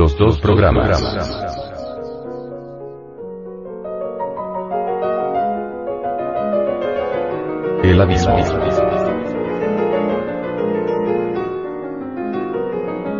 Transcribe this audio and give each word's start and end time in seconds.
Los 0.00 0.16
dos 0.16 0.40
programas. 0.40 0.98
El 7.82 8.00
abismo. 8.00 8.38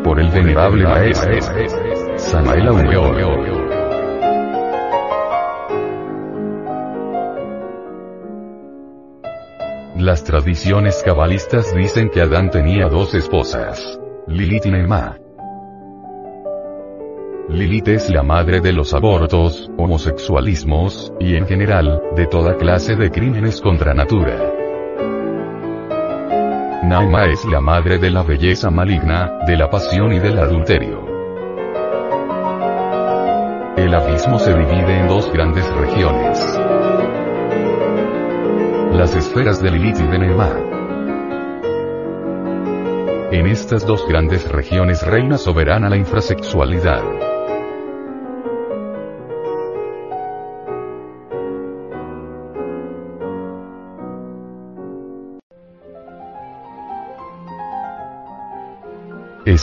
Por 0.02 0.20
el 0.20 0.30
venerable 0.30 0.84
maestro. 0.84 1.34
Samael 2.16 2.68
Aumeón. 2.68 3.70
Las 9.98 10.24
tradiciones 10.24 11.02
cabalistas 11.04 11.74
dicen 11.74 12.08
que 12.08 12.22
Adán 12.22 12.48
tenía 12.48 12.88
dos 12.88 13.14
esposas. 13.14 14.00
Lilith 14.26 14.64
y 14.64 14.70
Nema. 14.70 15.19
Lilith 17.50 17.88
es 17.88 18.10
la 18.10 18.22
madre 18.22 18.60
de 18.60 18.72
los 18.72 18.94
abortos, 18.94 19.70
homosexualismos, 19.76 21.12
y 21.18 21.34
en 21.36 21.46
general, 21.46 22.00
de 22.16 22.26
toda 22.26 22.56
clase 22.56 22.96
de 22.96 23.10
crímenes 23.10 23.60
contra 23.60 23.92
natura. 23.92 24.38
Naima 26.84 27.26
es 27.26 27.44
la 27.44 27.60
madre 27.60 27.98
de 27.98 28.10
la 28.10 28.22
belleza 28.22 28.70
maligna, 28.70 29.40
de 29.46 29.56
la 29.56 29.68
pasión 29.68 30.12
y 30.12 30.18
del 30.18 30.38
adulterio. 30.38 31.04
El 33.76 33.94
abismo 33.94 34.38
se 34.38 34.54
divide 34.54 35.00
en 35.00 35.08
dos 35.08 35.32
grandes 35.32 35.68
regiones 35.74 36.60
las 39.00 39.16
esferas 39.16 39.62
de 39.62 39.70
Lilith 39.70 39.98
y 39.98 40.06
de 40.06 40.18
Nema. 40.18 40.50
En 43.32 43.46
estas 43.46 43.86
dos 43.86 44.06
grandes 44.06 44.46
regiones 44.52 45.06
reina 45.06 45.38
soberana 45.38 45.88
la 45.88 45.96
infrasexualidad. 45.96 47.29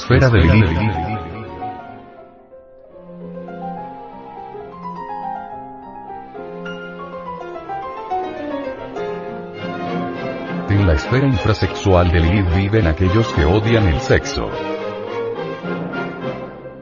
Esfera 0.09 0.29
de 0.29 0.39
Lilith. 0.39 0.79
En 10.69 10.87
la 10.87 10.93
esfera 10.93 11.27
infrasexual 11.27 12.09
de 12.09 12.21
Lilith 12.21 12.55
viven 12.55 12.87
aquellos 12.87 13.27
que 13.33 13.43
odian 13.43 13.89
el 13.89 13.99
sexo. 13.99 14.49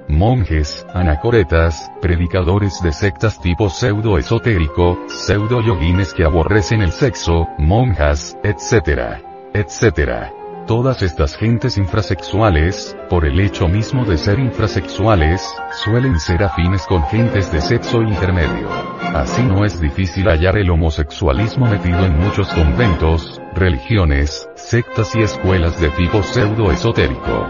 Monjes, 0.07 0.85
anacoretas, 0.93 1.91
predicadores 2.03 2.79
de 2.83 2.91
sectas 2.91 3.41
tipo 3.41 3.71
pseudo-esotérico, 3.71 4.99
pseudo-yoguines 5.07 6.13
que 6.13 6.25
aborrecen 6.25 6.83
el 6.83 6.91
sexo, 6.91 7.47
monjas, 7.57 8.37
etc. 8.43 9.17
etc. 9.51 10.44
Todas 10.67 11.03
estas 11.03 11.35
gentes 11.37 11.77
infrasexuales, 11.77 12.97
por 13.07 13.23
el 13.25 13.39
hecho 13.39 13.67
mismo 13.67 14.03
de 14.03 14.17
ser 14.17 14.39
infrasexuales, 14.39 15.39
suelen 15.83 16.19
ser 16.19 16.43
afines 16.43 16.87
con 16.87 17.03
gentes 17.03 17.51
de 17.51 17.61
sexo 17.61 18.01
intermedio. 18.01 18.67
Así 19.13 19.43
no 19.43 19.63
es 19.63 19.79
difícil 19.79 20.27
hallar 20.27 20.57
el 20.57 20.71
homosexualismo 20.71 21.67
metido 21.67 22.03
en 22.03 22.17
muchos 22.17 22.47
conventos, 22.47 23.39
religiones, 23.53 24.49
sectas 24.55 25.15
y 25.15 25.21
escuelas 25.21 25.79
de 25.79 25.89
tipo 25.89 26.23
pseudo-esotérico. 26.23 27.47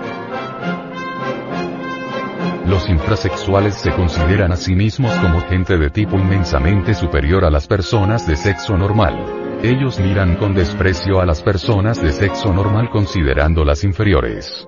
Los 2.66 2.90
infrasexuales 2.90 3.76
se 3.76 3.94
consideran 3.94 4.52
a 4.52 4.58
sí 4.58 4.76
mismos 4.76 5.14
como 5.20 5.40
gente 5.40 5.78
de 5.78 5.90
tipo 5.90 6.18
inmensamente 6.18 6.94
superior 6.94 7.46
a 7.46 7.50
las 7.50 7.66
personas 7.66 8.28
de 8.28 8.36
sexo 8.36 8.78
normal. 8.78 9.45
Ellos 9.66 10.00
miran 10.00 10.36
con 10.36 10.54
desprecio 10.54 11.20
a 11.20 11.26
las 11.26 11.42
personas 11.42 12.00
de 12.00 12.12
sexo 12.12 12.54
normal 12.54 12.92
considerándolas 12.92 13.84
inferiores. 13.84 14.68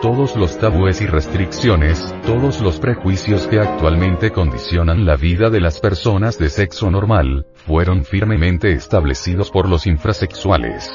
Todos 0.00 0.36
los 0.36 0.56
tabúes 0.56 1.00
y 1.00 1.06
restricciones, 1.06 2.14
todos 2.24 2.60
los 2.60 2.78
prejuicios 2.78 3.48
que 3.48 3.58
actualmente 3.58 4.30
condicionan 4.30 5.04
la 5.04 5.16
vida 5.16 5.50
de 5.50 5.60
las 5.60 5.80
personas 5.80 6.38
de 6.38 6.48
sexo 6.48 6.92
normal, 6.92 7.44
fueron 7.54 8.04
firmemente 8.04 8.70
establecidos 8.70 9.50
por 9.50 9.68
los 9.68 9.88
infrasexuales. 9.88 10.88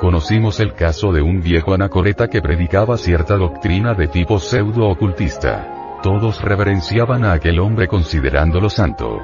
Conocimos 0.00 0.58
el 0.58 0.74
caso 0.74 1.12
de 1.12 1.22
un 1.22 1.40
viejo 1.40 1.72
anacoreta 1.72 2.26
que 2.26 2.42
predicaba 2.42 2.98
cierta 2.98 3.36
doctrina 3.36 3.94
de 3.94 4.08
tipo 4.08 4.40
pseudo-ocultista. 4.40 5.77
Todos 6.02 6.40
reverenciaban 6.42 7.24
a 7.24 7.32
aquel 7.32 7.58
hombre 7.58 7.88
considerándolo 7.88 8.70
santo. 8.70 9.20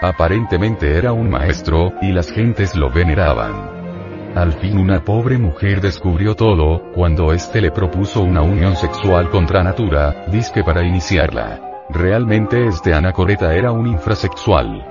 Aparentemente 0.00 0.96
era 0.96 1.12
un 1.12 1.30
maestro, 1.30 1.92
y 2.02 2.10
las 2.10 2.32
gentes 2.32 2.74
lo 2.74 2.90
veneraban. 2.90 4.34
Al 4.34 4.52
fin 4.54 4.78
una 4.78 5.04
pobre 5.04 5.38
mujer 5.38 5.80
descubrió 5.80 6.34
todo, 6.34 6.90
cuando 6.94 7.32
éste 7.32 7.60
le 7.60 7.70
propuso 7.70 8.22
una 8.22 8.42
unión 8.42 8.74
sexual 8.74 9.30
contra 9.30 9.62
natura, 9.62 10.24
disque 10.28 10.64
para 10.64 10.84
iniciarla. 10.84 11.60
Realmente 11.90 12.66
este 12.66 12.92
anacoreta 12.92 13.54
era 13.54 13.70
un 13.70 13.86
infrasexual. 13.86 14.84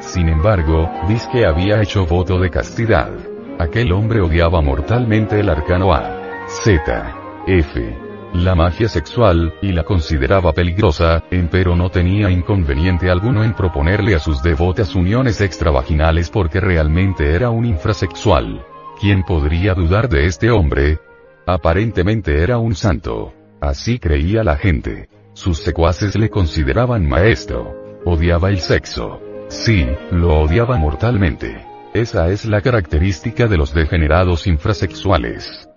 Sin 0.00 0.28
embargo, 0.28 0.90
disque 1.08 1.46
había 1.46 1.80
hecho 1.80 2.06
voto 2.06 2.38
de 2.38 2.50
castidad. 2.50 3.10
Aquel 3.58 3.92
hombre 3.92 4.20
odiaba 4.20 4.60
mortalmente 4.60 5.40
el 5.40 5.48
arcano 5.48 5.92
A. 5.94 6.46
Z. 6.48 7.14
F 7.46 8.09
la 8.34 8.54
magia 8.54 8.88
sexual, 8.88 9.54
y 9.60 9.72
la 9.72 9.82
consideraba 9.82 10.52
peligrosa, 10.52 11.24
empero 11.30 11.74
no 11.74 11.90
tenía 11.90 12.30
inconveniente 12.30 13.10
alguno 13.10 13.42
en 13.42 13.54
proponerle 13.54 14.14
a 14.14 14.20
sus 14.20 14.42
devotas 14.42 14.94
uniones 14.94 15.40
extravaginales 15.40 16.30
porque 16.30 16.60
realmente 16.60 17.34
era 17.34 17.50
un 17.50 17.66
infrasexual. 17.66 18.64
¿Quién 19.00 19.24
podría 19.24 19.74
dudar 19.74 20.08
de 20.08 20.26
este 20.26 20.50
hombre? 20.50 20.98
Aparentemente 21.46 22.42
era 22.42 22.58
un 22.58 22.76
santo. 22.76 23.32
Así 23.60 23.98
creía 23.98 24.44
la 24.44 24.56
gente. 24.56 25.08
Sus 25.32 25.58
secuaces 25.58 26.16
le 26.16 26.30
consideraban 26.30 27.08
maestro. 27.08 27.74
Odiaba 28.04 28.50
el 28.50 28.60
sexo. 28.60 29.20
Sí, 29.48 29.86
lo 30.12 30.40
odiaba 30.40 30.76
mortalmente. 30.76 31.66
Esa 31.92 32.28
es 32.28 32.44
la 32.44 32.60
característica 32.60 33.48
de 33.48 33.56
los 33.56 33.74
degenerados 33.74 34.46
infrasexuales. 34.46 35.69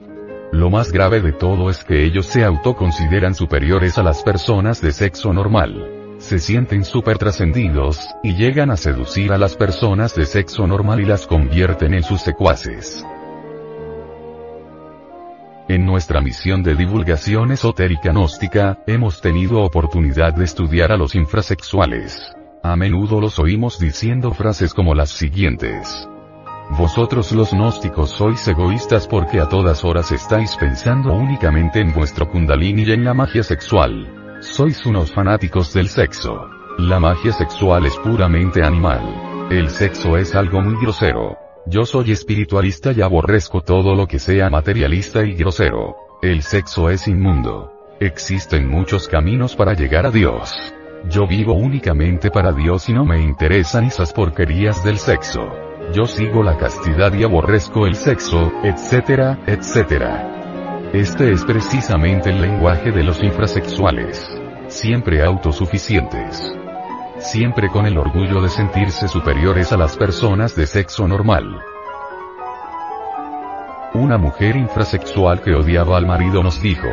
Lo 0.53 0.69
más 0.69 0.91
grave 0.91 1.19
de 1.19 1.31
todo 1.31 1.71
es 1.71 1.83
que 1.83 2.05
ellos 2.05 2.27
se 2.27 2.43
autoconsideran 2.43 3.33
superiores 3.33 3.97
a 3.97 4.03
las 4.03 4.21
personas 4.21 4.79
de 4.81 4.91
sexo 4.91 5.33
normal. 5.33 6.15
Se 6.19 6.37
sienten 6.37 6.85
super 6.85 7.17
trascendidos, 7.17 7.99
y 8.21 8.35
llegan 8.35 8.69
a 8.69 8.77
seducir 8.77 9.33
a 9.33 9.39
las 9.39 9.55
personas 9.55 10.13
de 10.13 10.27
sexo 10.27 10.67
normal 10.67 11.01
y 11.01 11.05
las 11.05 11.25
convierten 11.25 11.95
en 11.95 12.03
sus 12.03 12.21
secuaces. 12.21 13.03
En 15.67 15.87
nuestra 15.87 16.21
misión 16.21 16.61
de 16.61 16.75
divulgación 16.75 17.51
esotérica 17.51 18.11
gnóstica, 18.11 18.77
hemos 18.85 19.21
tenido 19.21 19.63
oportunidad 19.63 20.35
de 20.35 20.45
estudiar 20.45 20.91
a 20.91 20.97
los 20.97 21.15
infrasexuales. 21.15 22.31
A 22.61 22.75
menudo 22.75 23.19
los 23.19 23.39
oímos 23.39 23.79
diciendo 23.79 24.31
frases 24.31 24.75
como 24.75 24.93
las 24.93 25.09
siguientes. 25.09 26.07
Vosotros 26.71 27.31
los 27.33 27.51
gnósticos 27.51 28.09
sois 28.11 28.47
egoístas 28.47 29.07
porque 29.07 29.39
a 29.39 29.47
todas 29.47 29.83
horas 29.83 30.11
estáis 30.11 30.55
pensando 30.55 31.13
únicamente 31.13 31.79
en 31.79 31.93
vuestro 31.93 32.29
kundalini 32.29 32.83
y 32.83 32.91
en 32.91 33.03
la 33.03 33.13
magia 33.13 33.43
sexual. 33.43 34.37
Sois 34.39 34.85
unos 34.85 35.11
fanáticos 35.11 35.73
del 35.73 35.89
sexo. 35.89 36.49
La 36.77 36.99
magia 36.99 37.31
sexual 37.31 37.85
es 37.85 37.95
puramente 37.97 38.63
animal. 38.63 39.47
El 39.51 39.69
sexo 39.69 40.17
es 40.17 40.33
algo 40.35 40.61
muy 40.61 40.81
grosero. 40.81 41.37
Yo 41.67 41.85
soy 41.85 42.11
espiritualista 42.11 42.91
y 42.91 43.01
aborrezco 43.01 43.61
todo 43.61 43.93
lo 43.93 44.07
que 44.07 44.19
sea 44.19 44.49
materialista 44.49 45.23
y 45.23 45.33
grosero. 45.33 45.95
El 46.21 46.41
sexo 46.41 46.89
es 46.89 47.07
inmundo. 47.07 47.71
Existen 47.99 48.67
muchos 48.67 49.07
caminos 49.07 49.55
para 49.55 49.73
llegar 49.73 50.05
a 50.05 50.11
Dios. 50.11 50.73
Yo 51.09 51.27
vivo 51.27 51.53
únicamente 51.53 52.31
para 52.31 52.51
Dios 52.51 52.89
y 52.89 52.93
no 52.93 53.05
me 53.05 53.21
interesan 53.21 53.85
esas 53.85 54.13
porquerías 54.13 54.83
del 54.83 54.97
sexo. 54.97 55.72
Yo 55.91 56.05
sigo 56.05 56.43
la 56.43 56.57
castidad 56.57 57.13
y 57.13 57.23
aborrezco 57.23 57.85
el 57.85 57.95
sexo, 57.95 58.51
etcétera, 58.63 59.39
etcétera. 59.45 60.89
Este 60.93 61.31
es 61.31 61.43
precisamente 61.43 62.29
el 62.29 62.41
lenguaje 62.41 62.91
de 62.91 63.03
los 63.03 63.21
infrasexuales. 63.23 64.27
Siempre 64.67 65.23
autosuficientes. 65.23 66.55
Siempre 67.17 67.69
con 67.69 67.85
el 67.85 67.97
orgullo 67.97 68.41
de 68.41 68.49
sentirse 68.49 69.07
superiores 69.07 69.71
a 69.71 69.77
las 69.77 69.97
personas 69.97 70.55
de 70.55 70.67
sexo 70.67 71.07
normal. 71.07 71.59
Una 73.93 74.17
mujer 74.17 74.55
infrasexual 74.55 75.41
que 75.41 75.53
odiaba 75.53 75.97
al 75.97 76.07
marido 76.07 76.41
nos 76.41 76.61
dijo, 76.61 76.87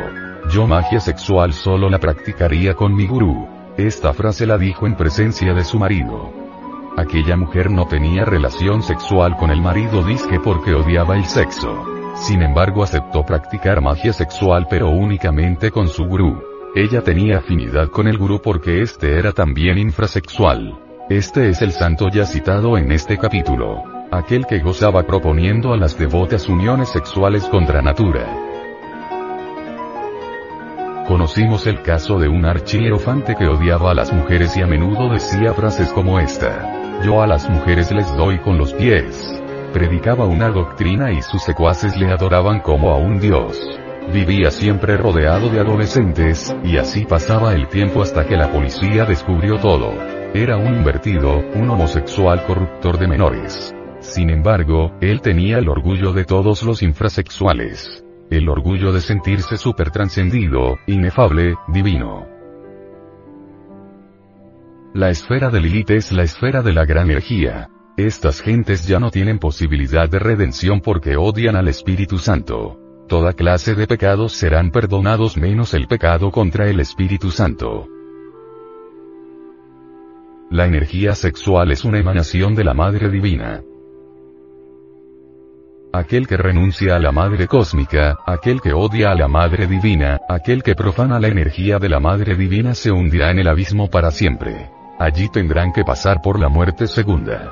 yo 0.51 0.67
magia 0.67 0.99
sexual 0.99 1.53
solo 1.53 1.89
la 1.89 1.99
practicaría 1.99 2.75
con 2.75 2.93
mi 2.93 3.07
gurú. 3.07 3.47
Esta 3.77 4.13
frase 4.13 4.45
la 4.45 4.57
dijo 4.57 4.85
en 4.85 4.95
presencia 4.95 5.53
de 5.53 5.63
su 5.63 5.79
marido. 5.79 6.50
Aquella 6.97 7.37
mujer 7.37 7.71
no 7.71 7.87
tenía 7.87 8.25
relación 8.25 8.83
sexual 8.83 9.37
con 9.37 9.49
el 9.49 9.61
marido 9.61 10.03
disque 10.03 10.39
porque 10.39 10.73
odiaba 10.73 11.15
el 11.15 11.25
sexo. 11.25 11.85
Sin 12.15 12.41
embargo 12.41 12.83
aceptó 12.83 13.25
practicar 13.25 13.81
magia 13.81 14.11
sexual 14.11 14.67
pero 14.69 14.89
únicamente 14.89 15.71
con 15.71 15.87
su 15.87 16.03
gurú. 16.05 16.43
Ella 16.75 17.01
tenía 17.01 17.37
afinidad 17.37 17.87
con 17.87 18.07
el 18.07 18.17
gurú 18.17 18.41
porque 18.41 18.81
este 18.81 19.17
era 19.17 19.31
también 19.31 19.77
infrasexual. 19.77 20.79
Este 21.09 21.49
es 21.49 21.61
el 21.61 21.71
santo 21.71 22.09
ya 22.09 22.25
citado 22.25 22.77
en 22.77 22.91
este 22.91 23.17
capítulo. 23.17 23.83
Aquel 24.11 24.45
que 24.45 24.59
gozaba 24.59 25.03
proponiendo 25.03 25.73
a 25.73 25.77
las 25.77 25.97
devotas 25.97 26.49
uniones 26.49 26.89
sexuales 26.89 27.45
contra 27.45 27.81
natura. 27.81 28.25
Conocimos 31.07 31.67
el 31.67 31.81
caso 31.81 32.19
de 32.19 32.27
un 32.27 32.45
archierofante 32.45 33.35
que 33.35 33.47
odiaba 33.47 33.91
a 33.91 33.93
las 33.93 34.13
mujeres 34.13 34.55
y 34.55 34.61
a 34.61 34.67
menudo 34.67 35.09
decía 35.09 35.53
frases 35.53 35.91
como 35.91 36.19
esta. 36.19 36.80
Yo 37.03 37.21
a 37.21 37.27
las 37.27 37.49
mujeres 37.49 37.91
les 37.91 38.15
doy 38.15 38.37
con 38.39 38.59
los 38.59 38.73
pies. 38.73 39.41
Predicaba 39.73 40.25
una 40.25 40.49
doctrina 40.49 41.11
y 41.11 41.21
sus 41.23 41.41
secuaces 41.41 41.97
le 41.97 42.11
adoraban 42.11 42.59
como 42.59 42.91
a 42.91 42.97
un 42.97 43.19
dios. 43.19 43.59
Vivía 44.13 44.51
siempre 44.51 44.97
rodeado 44.97 45.49
de 45.49 45.59
adolescentes, 45.59 46.55
y 46.63 46.77
así 46.77 47.05
pasaba 47.05 47.53
el 47.53 47.67
tiempo 47.69 48.03
hasta 48.03 48.25
que 48.27 48.37
la 48.37 48.51
policía 48.51 49.05
descubrió 49.05 49.57
todo. 49.57 49.93
Era 50.33 50.57
un 50.57 50.75
invertido, 50.75 51.41
un 51.55 51.69
homosexual 51.71 52.45
corruptor 52.45 52.99
de 52.99 53.07
menores. 53.07 53.73
Sin 53.99 54.29
embargo, 54.29 54.91
él 55.01 55.21
tenía 55.21 55.57
el 55.57 55.69
orgullo 55.69 56.13
de 56.13 56.25
todos 56.25 56.61
los 56.61 56.83
infrasexuales. 56.83 58.03
El 58.29 58.47
orgullo 58.47 58.91
de 58.91 59.01
sentirse 59.01 59.57
supertrascendido, 59.57 60.77
inefable, 60.85 61.55
divino. 61.67 62.30
La 64.93 65.09
esfera 65.09 65.49
de 65.49 65.61
Lilith 65.61 65.91
es 65.91 66.11
la 66.11 66.23
esfera 66.23 66.61
de 66.61 66.73
la 66.73 66.85
gran 66.85 67.09
energía. 67.09 67.69
Estas 67.97 68.41
gentes 68.41 68.87
ya 68.87 68.99
no 68.99 69.11
tienen 69.11 69.39
posibilidad 69.39 70.09
de 70.09 70.19
redención 70.19 70.81
porque 70.81 71.17
odian 71.17 71.55
al 71.55 71.67
Espíritu 71.67 72.17
Santo 72.17 72.81
toda 73.11 73.33
clase 73.33 73.75
de 73.75 73.87
pecados 73.87 74.31
serán 74.31 74.71
perdonados 74.71 75.35
menos 75.35 75.73
el 75.73 75.85
pecado 75.85 76.31
contra 76.31 76.69
el 76.69 76.79
Espíritu 76.79 77.29
Santo. 77.29 77.85
La 80.49 80.65
energía 80.65 81.13
sexual 81.13 81.73
es 81.73 81.83
una 81.83 81.99
emanación 81.99 82.55
de 82.55 82.63
la 82.63 82.73
Madre 82.73 83.09
Divina. 83.09 83.63
Aquel 85.91 86.25
que 86.25 86.37
renuncia 86.37 86.95
a 86.95 86.99
la 86.99 87.11
Madre 87.11 87.47
Cósmica, 87.47 88.17
aquel 88.25 88.61
que 88.61 88.71
odia 88.71 89.11
a 89.11 89.15
la 89.15 89.27
Madre 89.27 89.67
Divina, 89.67 90.21
aquel 90.29 90.63
que 90.63 90.75
profana 90.75 91.19
la 91.19 91.27
energía 91.27 91.79
de 91.79 91.89
la 91.89 91.99
Madre 91.99 92.37
Divina 92.37 92.75
se 92.75 92.93
hundirá 92.93 93.31
en 93.31 93.39
el 93.39 93.49
abismo 93.49 93.89
para 93.89 94.11
siempre. 94.11 94.69
Allí 95.01 95.29
tendrán 95.29 95.73
que 95.73 95.83
pasar 95.83 96.21
por 96.21 96.39
la 96.39 96.47
muerte 96.47 96.85
segunda. 96.85 97.51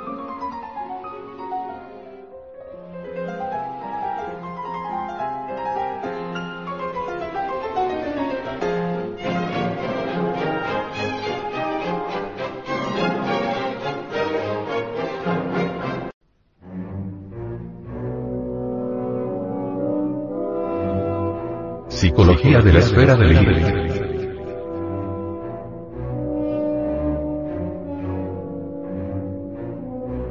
Psicología 21.88 22.60
de 22.60 22.74
la 22.74 22.80
esfera 22.80 23.16
de 23.16 23.88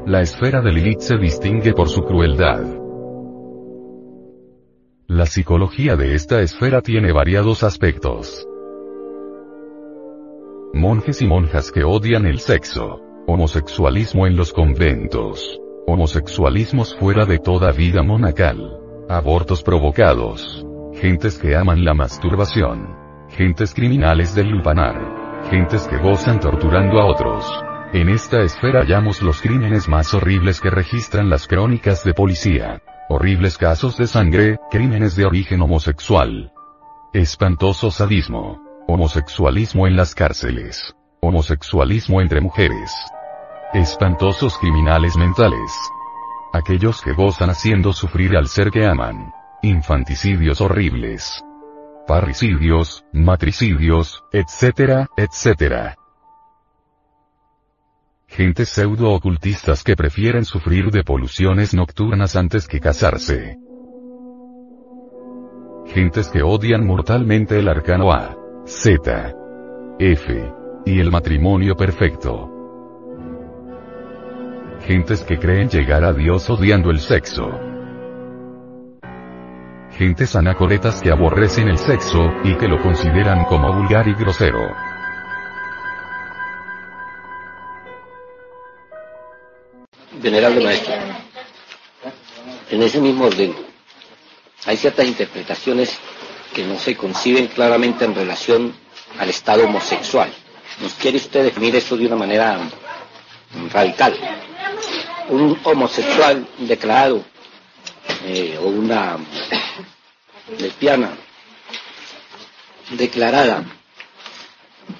La 0.08 0.22
esfera 0.22 0.62
de 0.62 0.72
Lilith 0.72 1.00
se 1.00 1.18
distingue 1.18 1.74
por 1.74 1.90
su 1.90 2.00
crueldad. 2.00 2.64
La 5.06 5.26
psicología 5.26 5.96
de 5.96 6.14
esta 6.14 6.40
esfera 6.40 6.80
tiene 6.80 7.12
variados 7.12 7.62
aspectos. 7.62 8.48
Monjes 10.72 11.20
y 11.20 11.26
monjas 11.26 11.70
que 11.70 11.84
odian 11.84 12.24
el 12.24 12.38
sexo. 12.38 13.02
Homosexualismo 13.26 14.26
en 14.26 14.34
los 14.34 14.54
conventos. 14.54 15.60
Homosexualismos 15.86 16.96
fuera 16.96 17.26
de 17.26 17.38
toda 17.38 17.70
vida 17.72 18.02
monacal. 18.02 18.80
Abortos 19.10 19.62
provocados 19.62 20.66
Gentes 20.94 21.38
que 21.38 21.54
aman 21.54 21.84
la 21.84 21.92
masturbación. 21.92 22.96
Gentes 23.28 23.74
criminales 23.74 24.34
del 24.34 24.48
lupanar. 24.48 25.42
Gentes 25.50 25.86
que 25.86 25.98
gozan 25.98 26.40
torturando 26.40 26.98
a 26.98 27.04
otros. 27.04 27.67
En 27.92 28.10
esta 28.10 28.42
esfera 28.42 28.80
hallamos 28.80 29.22
los 29.22 29.40
crímenes 29.40 29.88
más 29.88 30.12
horribles 30.12 30.60
que 30.60 30.68
registran 30.68 31.30
las 31.30 31.46
crónicas 31.46 32.04
de 32.04 32.12
policía. 32.12 32.82
Horribles 33.08 33.56
casos 33.56 33.96
de 33.96 34.06
sangre, 34.06 34.58
crímenes 34.70 35.16
de 35.16 35.24
origen 35.24 35.62
homosexual. 35.62 36.52
Espantoso 37.14 37.90
sadismo. 37.90 38.60
Homosexualismo 38.86 39.86
en 39.86 39.96
las 39.96 40.14
cárceles. 40.14 40.94
Homosexualismo 41.22 42.20
entre 42.20 42.42
mujeres. 42.42 42.92
Espantosos 43.72 44.58
criminales 44.58 45.16
mentales. 45.16 45.72
Aquellos 46.52 47.00
que 47.00 47.14
gozan 47.14 47.48
haciendo 47.48 47.94
sufrir 47.94 48.36
al 48.36 48.48
ser 48.48 48.70
que 48.70 48.84
aman. 48.86 49.32
Infanticidios 49.62 50.60
horribles. 50.60 51.42
Parricidios, 52.06 53.04
matricidios, 53.14 54.24
etcétera, 54.32 55.08
etcétera. 55.16 55.97
Gentes 58.28 58.68
pseudo-ocultistas 58.68 59.82
que 59.82 59.96
prefieren 59.96 60.44
sufrir 60.44 60.90
de 60.90 61.02
poluciones 61.02 61.74
nocturnas 61.74 62.36
antes 62.36 62.68
que 62.68 62.78
casarse. 62.78 63.56
Gentes 65.86 66.28
que 66.28 66.42
odian 66.42 66.86
mortalmente 66.86 67.58
el 67.58 67.68
arcano 67.68 68.12
A, 68.12 68.36
Z, 68.66 69.34
F, 69.98 70.52
y 70.84 71.00
el 71.00 71.10
matrimonio 71.10 71.74
perfecto. 71.74 72.50
Gentes 74.86 75.24
que 75.24 75.38
creen 75.38 75.68
llegar 75.68 76.04
a 76.04 76.12
Dios 76.12 76.48
odiando 76.48 76.90
el 76.90 77.00
sexo 77.00 77.48
gentes 79.98 80.36
anacoretas 80.36 81.02
que 81.02 81.10
aborrecen 81.10 81.68
el 81.68 81.76
sexo, 81.76 82.20
y 82.44 82.54
que 82.54 82.68
lo 82.68 82.80
consideran 82.80 83.44
como 83.46 83.72
vulgar 83.72 84.06
y 84.06 84.14
grosero. 84.14 84.87
Venerable 90.20 90.60
Maestro, 90.64 90.94
en 92.70 92.82
ese 92.82 93.00
mismo 93.00 93.26
orden, 93.26 93.54
hay 94.66 94.76
ciertas 94.76 95.06
interpretaciones 95.06 95.96
que 96.52 96.64
no 96.64 96.78
se 96.78 96.96
conciben 96.96 97.46
claramente 97.46 98.04
en 98.04 98.14
relación 98.14 98.74
al 99.18 99.30
estado 99.30 99.64
homosexual. 99.64 100.32
¿Nos 100.80 100.94
quiere 100.94 101.18
usted 101.18 101.44
definir 101.44 101.76
eso 101.76 101.96
de 101.96 102.06
una 102.06 102.16
manera 102.16 102.58
radical? 103.72 104.16
Un 105.28 105.58
homosexual 105.62 106.46
declarado 106.58 107.24
eh, 108.24 108.58
o 108.60 108.66
una 108.66 109.18
lesbiana 110.58 111.12
declarada 112.90 113.64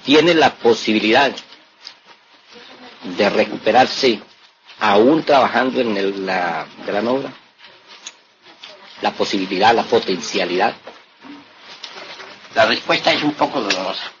tiene 0.05 0.33
la 0.33 0.53
posibilidad 0.55 1.31
de 3.17 3.29
recuperarse 3.29 4.21
aún 4.79 5.23
trabajando 5.23 5.81
en 5.81 6.25
la 6.25 6.65
gran 6.85 7.07
obra? 7.07 7.31
La 9.01 9.11
posibilidad, 9.11 9.73
la 9.73 9.83
potencialidad. 9.83 10.73
La 12.55 12.65
respuesta 12.65 13.13
es 13.13 13.23
un 13.23 13.33
poco 13.33 13.61
dolorosa. 13.61 14.11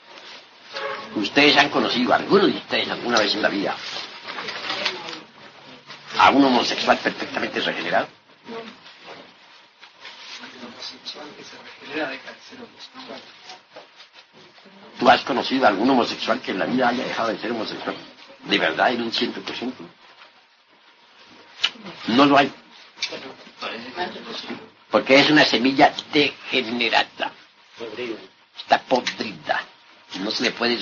Ustedes 1.15 1.57
han 1.57 1.69
conocido, 1.69 2.13
algunos 2.13 2.47
de 2.47 2.57
ustedes 2.57 2.89
alguna 2.89 3.19
vez 3.19 3.33
en 3.33 3.41
la 3.41 3.49
vida, 3.49 3.75
a 6.17 6.29
un 6.29 6.45
homosexual 6.45 6.97
perfectamente 6.97 7.59
regenerado. 7.59 8.07
¿Tú 14.99 15.09
has 15.09 15.21
conocido 15.21 15.65
a 15.65 15.69
algún 15.69 15.89
homosexual 15.89 16.41
que 16.41 16.51
en 16.51 16.59
la 16.59 16.65
vida 16.65 16.89
haya 16.89 17.03
dejado 17.03 17.29
de 17.29 17.39
ser 17.39 17.51
homosexual? 17.51 17.95
¿De 18.43 18.57
verdad 18.57 18.91
en 18.91 19.01
un 19.01 19.11
ciento 19.11 19.41
por 19.41 19.55
ciento? 19.55 19.83
No 22.07 22.25
lo 22.25 22.37
hay. 22.37 22.51
Porque 24.91 25.19
es 25.19 25.29
una 25.29 25.45
semilla 25.45 25.93
degenerada. 26.11 27.31
Está 28.57 28.79
podrida. 28.83 29.63
No 30.19 30.31
se 30.31 30.43
le 30.43 30.51
puede, 30.51 30.77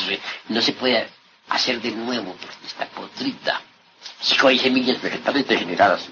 no 0.50 0.62
se 0.62 0.74
puede 0.74 1.10
hacer 1.50 1.82
de 1.82 1.92
nuevo 1.92 2.34
porque 2.34 2.66
está 2.66 2.86
podrida. 2.88 3.62
Si 4.22 4.36
hay 4.46 4.58
semillas 4.58 5.02
vegetales 5.02 5.48
degeneradas 5.48 6.08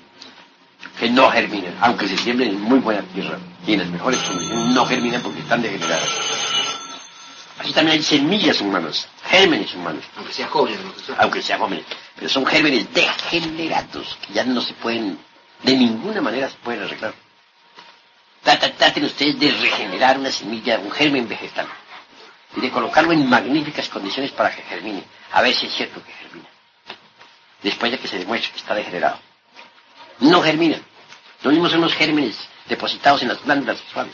que 0.99 1.09
no 1.09 1.29
germinan, 1.29 1.75
aunque 1.81 2.07
se 2.07 2.17
siembren 2.17 2.49
en 2.49 2.61
muy 2.61 2.79
buena 2.79 3.01
tierra 3.13 3.37
y 3.65 3.73
en 3.73 3.79
las 3.79 3.89
mejores 3.89 4.19
condiciones, 4.19 4.73
no 4.73 4.85
germinan 4.85 5.21
porque 5.21 5.39
están 5.39 5.61
degeneradas. 5.61 6.09
Así 7.59 7.71
también 7.73 7.97
hay 7.97 8.03
semillas 8.03 8.59
humanas, 8.61 9.07
gérmenes 9.25 9.73
humanos. 9.73 10.03
Aunque 10.17 10.33
sean 10.33 10.49
jóvenes. 10.49 10.79
Aunque 11.17 11.41
sean 11.41 11.59
jóvenes. 11.59 11.85
Pero 12.15 12.29
son 12.29 12.45
gérmenes 12.45 12.93
degenerados 12.93 14.17
que 14.25 14.33
ya 14.33 14.43
no 14.43 14.61
se 14.61 14.73
pueden, 14.73 15.19
de 15.63 15.75
ninguna 15.75 16.21
manera 16.21 16.49
se 16.49 16.57
pueden 16.57 16.83
arreglar. 16.83 17.13
traten 18.43 19.03
ustedes 19.03 19.39
de 19.39 19.51
regenerar 19.51 20.17
una 20.17 20.31
semilla, 20.31 20.79
un 20.79 20.91
germen 20.91 21.27
vegetal, 21.27 21.67
y 22.55 22.61
de 22.61 22.71
colocarlo 22.71 23.11
en 23.11 23.29
magníficas 23.29 23.89
condiciones 23.89 24.31
para 24.31 24.55
que 24.55 24.61
germine, 24.63 25.03
a 25.31 25.41
ver 25.41 25.53
si 25.53 25.65
es 25.67 25.75
cierto 25.75 26.01
que 26.03 26.11
germina. 26.13 26.49
Después 27.61 27.91
de 27.91 27.99
que 27.99 28.07
se 28.07 28.19
demuestre 28.19 28.51
que 28.51 28.59
está 28.59 28.75
degenerado. 28.75 29.19
No 30.19 30.41
germina. 30.41 30.79
Lo 31.43 31.51
mismo 31.51 31.69
son 31.69 31.81
los 31.81 31.93
gérmenes 31.93 32.37
depositados 32.67 33.21
en 33.23 33.29
las 33.29 33.43
glándulas 33.43 33.79
sexuales. 33.79 34.13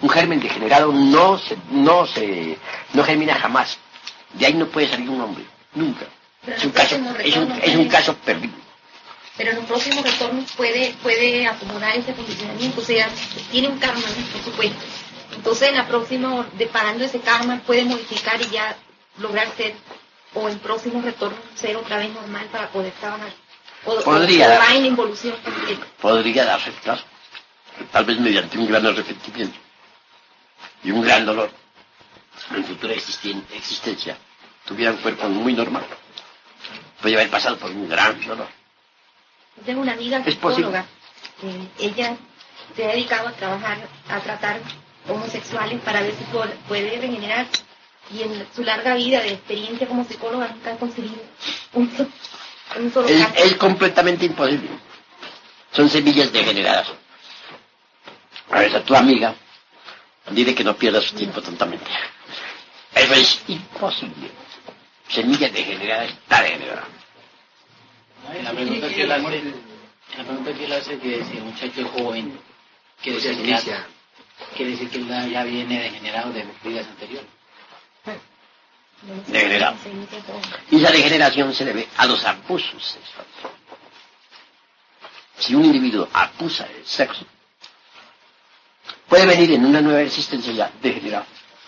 Un 0.00 0.08
germen 0.08 0.40
degenerado 0.40 0.92
no 0.92 1.38
se, 1.38 1.56
no 1.70 2.06
se, 2.06 2.58
no 2.94 3.04
germina 3.04 3.34
jamás. 3.34 3.78
De 4.32 4.46
ahí 4.46 4.54
no 4.54 4.66
puede 4.66 4.88
salir 4.88 5.10
un 5.10 5.20
hombre, 5.20 5.44
nunca. 5.74 6.06
Es 6.46 6.64
un 6.64 6.70
caso, 6.72 6.96
es 7.22 7.36
un, 7.36 7.52
es 7.62 7.76
un 7.76 7.88
caso 7.88 8.16
perdido. 8.16 8.54
Pero 9.36 9.52
en 9.52 9.58
un 9.58 9.66
próximo 9.66 10.02
retorno 10.02 10.44
puede, 10.56 10.94
puede 11.02 11.46
acomodar 11.46 11.96
ese 11.96 12.12
condicionamiento, 12.14 12.80
o 12.80 12.84
sea, 12.84 13.08
tiene 13.50 13.68
un 13.68 13.78
karma, 13.78 14.00
¿no? 14.00 14.26
por 14.26 14.42
supuesto. 14.42 14.78
Entonces 15.34 15.68
en 15.70 15.76
la 15.76 15.86
próxima, 15.88 16.46
deparando 16.54 17.04
ese 17.04 17.20
karma, 17.20 17.60
puede 17.66 17.84
modificar 17.84 18.40
y 18.42 18.50
ya 18.50 18.76
lograr 19.18 19.48
ser, 19.56 19.74
o 20.34 20.48
en 20.48 20.58
próximo 20.58 21.00
retorno, 21.00 21.38
ser 21.54 21.76
otra 21.76 21.96
vez 21.98 22.10
normal 22.12 22.46
para 22.52 22.68
poder 22.70 22.92
trabajar. 23.00 23.32
O, 23.84 24.00
Podría 24.02 24.46
o 24.46 24.50
dar. 24.50 24.76
en 24.76 24.86
involución. 24.86 25.34
eh, 25.68 25.78
Podría 26.00 26.44
darse, 26.44 26.72
claro. 26.82 27.00
Tal 27.90 28.04
vez 28.04 28.18
mediante 28.20 28.58
un 28.58 28.66
gran 28.68 28.86
arrepentimiento 28.86 29.58
y 30.84 30.90
un 30.90 31.02
gran 31.02 31.24
dolor 31.24 31.50
en 32.54 32.64
futura 32.64 32.92
existen- 32.94 33.44
existencia 33.54 34.16
tuviera 34.66 34.90
un 34.92 34.98
cuerpo 34.98 35.28
muy 35.28 35.54
normal. 35.54 35.84
Podría 37.02 37.18
haber 37.18 37.30
pasado 37.30 37.58
por 37.58 37.70
un 37.70 37.88
gran 37.88 38.18
dolor. 38.24 38.48
Tengo 39.66 39.82
una 39.82 39.92
amiga 39.92 40.22
psicóloga. 40.24 40.86
eh, 41.42 41.68
ella 41.80 42.16
se 42.76 42.84
ha 42.84 42.88
dedicado 42.92 43.28
a 43.28 43.32
trabajar, 43.32 43.88
a 44.08 44.20
tratar 44.20 44.60
homosexuales 45.08 45.80
para 45.82 46.00
ver 46.00 46.14
si 46.16 46.24
puede 46.68 46.96
regenerar. 47.00 47.46
Y 48.10 48.22
en 48.22 48.46
su 48.54 48.62
larga 48.62 48.94
vida 48.94 49.20
de 49.20 49.32
experiencia 49.32 49.86
como 49.86 50.04
psicóloga 50.04 50.48
nunca 50.48 50.72
ha 50.72 50.76
conseguido 50.76 51.22
un, 51.74 51.96
so- 51.96 52.06
un 52.78 52.92
solo 52.92 53.08
Es, 53.08 53.26
es 53.36 53.54
completamente 53.56 54.26
imposible. 54.26 54.68
Son 55.72 55.88
semillas 55.88 56.32
degeneradas. 56.32 56.88
A 58.50 58.60
ver, 58.60 58.76
a 58.76 58.84
tu 58.84 58.94
amiga, 58.94 59.34
dile 60.30 60.54
que 60.54 60.62
no 60.64 60.76
pierda 60.76 61.00
su 61.00 61.14
tiempo 61.14 61.40
tontamente. 61.42 61.86
Eso 62.94 63.14
es 63.14 63.40
imposible. 63.48 64.30
Semilla 65.08 65.48
degenerada 65.48 66.04
está 66.04 66.42
degenerada. 66.42 66.88
La 68.42 68.50
pregunta 68.52 68.88
que 68.88 69.02
él 69.02 69.12
hace, 69.12 69.54
la 70.16 70.24
pregunta 70.24 70.52
que 70.54 70.64
él 70.64 70.72
hace 70.72 70.98
que 70.98 71.24
si 71.24 71.36
el 71.36 71.42
muchacho 71.44 71.80
es 71.82 71.86
joven, 71.90 72.40
quiere 73.02 73.18
decir 73.20 73.36
que 73.42 73.48
ya, 73.66 73.86
quiere 74.56 74.70
decir 74.72 74.88
que 74.90 74.98
él 74.98 75.08
ya- 75.08 75.26
ya 75.26 75.44
viene 75.44 75.82
degenerado 75.82 76.32
de 76.32 76.46
vidas 76.64 76.86
anteriores. 76.86 77.28
Degenerado. 79.26 79.76
Y 80.70 80.76
esa 80.76 80.92
degeneración 80.92 81.52
se 81.52 81.64
debe 81.64 81.88
a 81.96 82.06
los 82.06 82.24
abusos 82.24 82.82
sexuales. 82.84 83.32
Si 85.38 85.54
un 85.56 85.64
individuo 85.64 86.08
abusa 86.12 86.64
del 86.68 86.86
sexo, 86.86 87.26
puede 89.08 89.26
venir 89.26 89.50
en 89.52 89.64
una 89.66 89.80
nueva 89.80 90.02
existencia 90.02 90.52
ya 90.52 90.70
degenerado, 90.80 91.26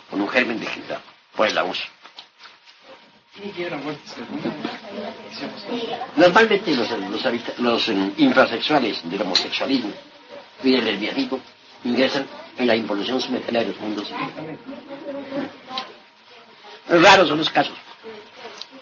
con 0.08 0.20
un 0.20 0.28
germen 0.28 0.60
degenerado, 0.60 1.02
por 1.34 1.48
el 1.48 1.58
abuso. 1.58 1.82
Normalmente 6.16 6.74
los, 6.76 6.88
los, 7.58 7.88
eh, 7.88 8.12
infrasexuales 8.18 9.08
del 9.10 9.22
homosexualismo 9.22 9.90
y 10.62 10.72
del 10.72 10.84
lesbianismo 10.84 11.40
ingresan 11.84 12.26
en 12.56 12.66
la 12.66 12.76
involución 12.76 13.20
simultánea 13.20 13.62
de 13.62 13.68
los 13.68 13.80
mundos. 13.80 14.08
Raros 16.88 17.28
son 17.28 17.38
los 17.38 17.50
casos 17.50 17.76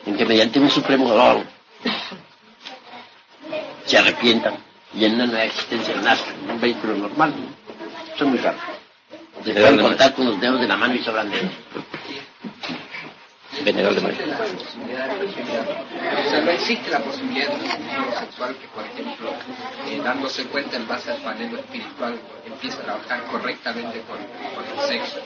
en 0.04 0.16
que 0.16 0.26
mediante 0.26 0.60
un 0.60 0.68
supremo 0.68 1.08
dolor 1.08 1.46
se 3.86 3.96
arrepientan 3.98 4.56
y 4.94 5.06
en 5.06 5.14
una 5.14 5.26
nueva 5.26 5.44
existencia 5.44 5.94
nazcan 5.96 6.34
en 6.44 6.50
un 6.50 6.60
vehículo 6.60 6.94
normal. 6.96 7.32
Son 8.18 8.28
muy 8.28 8.38
raros. 8.38 8.60
Se 9.44 9.54
pueden 9.54 9.80
contar 9.80 10.14
con 10.14 10.26
los 10.26 10.38
dedos 10.40 10.60
de 10.60 10.68
la 10.68 10.76
mano 10.76 10.94
y 10.94 11.02
sobran 11.02 11.30
dedos. 11.30 11.50
O 13.62 13.64
sea, 16.30 16.40
no 16.42 16.50
existe 16.50 16.90
la 16.90 16.98
posibilidad 17.00 17.48
de 17.48 17.54
un 17.54 17.64
individuo 17.64 18.12
sexual 18.18 18.56
que, 18.56 18.66
por 18.68 18.84
ejemplo, 18.84 19.32
eh, 19.88 20.00
dándose 20.02 20.44
cuenta 20.46 20.76
en 20.76 20.88
base 20.88 21.12
al 21.12 21.22
panel 21.22 21.56
espiritual, 21.58 22.18
empiece 22.44 22.78
a 22.80 22.82
trabajar 22.82 23.22
correctamente 23.26 24.00
con, 24.02 24.18
con 24.18 24.64
el 24.66 24.80
sexo. 24.88 25.20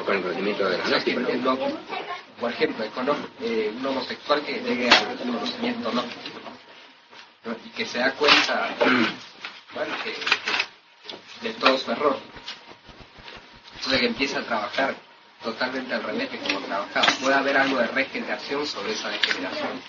O 0.00 0.04
con 0.04 0.16
el 0.16 0.22
conocimiento 0.22 0.68
de 0.68 0.78
la 0.78 0.84
mente, 0.84 1.12
por 1.14 1.22
ejemplo. 1.22 1.54
no- 1.54 2.06
por 2.40 2.50
ejemplo, 2.52 2.84
conozco 2.94 3.28
eh, 3.40 3.72
un 3.78 3.86
homosexual 3.86 4.42
que 4.42 4.60
llegue 4.60 4.90
al 4.90 5.16
conocimiento 5.16 5.90
no, 5.90 6.02
¿no? 6.02 6.08
y 7.64 7.68
que 7.70 7.86
se 7.86 7.98
da 7.98 8.12
cuenta 8.12 8.68
bueno, 9.72 9.94
que, 10.04 10.12
que 10.12 11.48
de 11.48 11.54
todo 11.54 11.78
su 11.78 11.90
error. 11.92 12.18
Entonces 13.76 14.00
que 14.00 14.06
empieza 14.06 14.40
a 14.40 14.42
trabajar 14.42 14.94
totalmente 15.46 15.94
al 15.94 16.02
revés 16.02 16.30
de 16.32 16.38
como 16.38 16.60
trabajaba. 16.60 17.06
Puede 17.20 17.34
haber 17.34 17.56
algo 17.56 17.78
de 17.78 17.86
regeneración 17.88 18.66
sobre 18.66 18.92
esa 18.92 19.08
degeneración. 19.08 19.80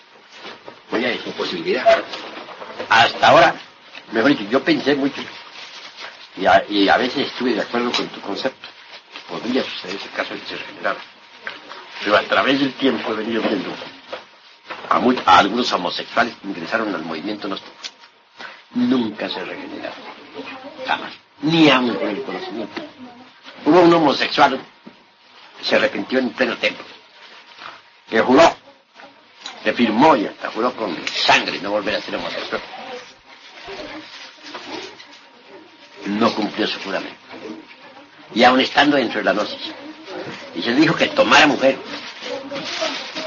Oye, 0.92 1.16
Es 1.16 1.34
posibilidad. 1.34 2.04
hasta 2.90 3.28
ahora, 3.28 3.56
mejor 4.12 4.32
dicho, 4.32 4.50
yo 4.50 4.64
pensé 4.64 4.96
mucho 4.96 5.22
y 6.38 6.46
a, 6.46 6.64
y 6.70 6.88
a 6.88 6.98
veces 6.98 7.28
estuve 7.28 7.54
de 7.56 7.62
acuerdo 7.62 7.92
con 7.92 8.08
tu 8.08 8.22
concepto. 8.22 8.68
Podría 9.28 9.64
suceder 9.64 9.96
ese 9.96 10.10
caso 10.10 10.34
de 10.34 10.40
que 10.42 10.48
se 10.48 10.56
regenerara. 10.58 11.00
Pero 12.04 12.16
a 12.16 12.22
través 12.22 12.60
del 12.60 12.74
tiempo 12.74 13.12
he 13.12 13.16
venido 13.16 13.42
viendo 13.42 13.72
a, 14.90 15.00
muy- 15.00 15.20
a 15.26 15.40
algunos 15.40 15.72
homosexuales 15.74 16.36
que 16.40 16.48
ingresaron 16.48 16.94
al 16.94 17.02
movimiento 17.04 17.48
gnóstico. 17.48 17.74
Nunca 18.76 19.28
se 19.28 19.44
regeneraron. 19.44 19.98
Jamás. 20.86 21.12
Ni 21.42 21.70
aun 21.70 21.94
con 21.96 22.08
el 22.10 22.22
conocimiento. 22.24 22.82
Hubo 23.66 23.82
un 23.82 23.94
homosexual 23.94 24.60
se 25.62 25.76
arrepintió 25.76 26.20
en 26.20 26.30
pleno 26.32 26.58
templo. 26.58 26.86
Que 28.10 28.22
juró 28.22 28.56
que 29.64 29.74
firmó 29.74 30.16
y 30.16 30.26
hasta 30.26 30.50
juró 30.52 30.74
con 30.76 30.96
sangre 31.08 31.60
no 31.60 31.72
volver 31.72 31.96
a 31.96 32.02
ser 32.02 32.16
homosexual. 32.16 32.62
No 36.06 36.34
cumplió 36.34 36.66
su 36.68 36.80
juramento. 36.80 37.18
Y 38.34 38.44
aún 38.44 38.62
estando 38.62 38.96
dentro 38.96 39.20
de 39.20 39.26
la 39.26 39.34
gnosis. 39.34 39.74
Y 40.56 40.62
se 40.62 40.72
le 40.72 40.82
dijo 40.82 40.96
que 40.96 41.08
tomara 41.08 41.48
mujer 41.48 41.78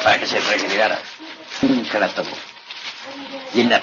para 0.03 0.19
que 0.19 0.27
se 0.27 0.41
regenerara. 0.41 0.99
Nunca 1.63 1.99
la 1.99 2.09
tomó. 2.09 2.31
Y, 3.53 3.61
en 3.61 3.69
la, 3.69 3.83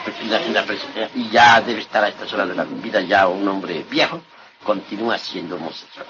y 1.14 1.30
ya 1.30 1.62
debe 1.62 1.82
estar 1.82 2.04
a 2.04 2.08
estas 2.08 2.32
horas 2.34 2.48
de 2.48 2.56
la 2.56 2.64
vida 2.64 3.02
ya 3.02 3.28
un 3.28 3.48
hombre 3.48 3.86
viejo, 3.90 4.22
continúa 4.64 5.18
siendo 5.18 5.58
homosexual. 5.58 6.08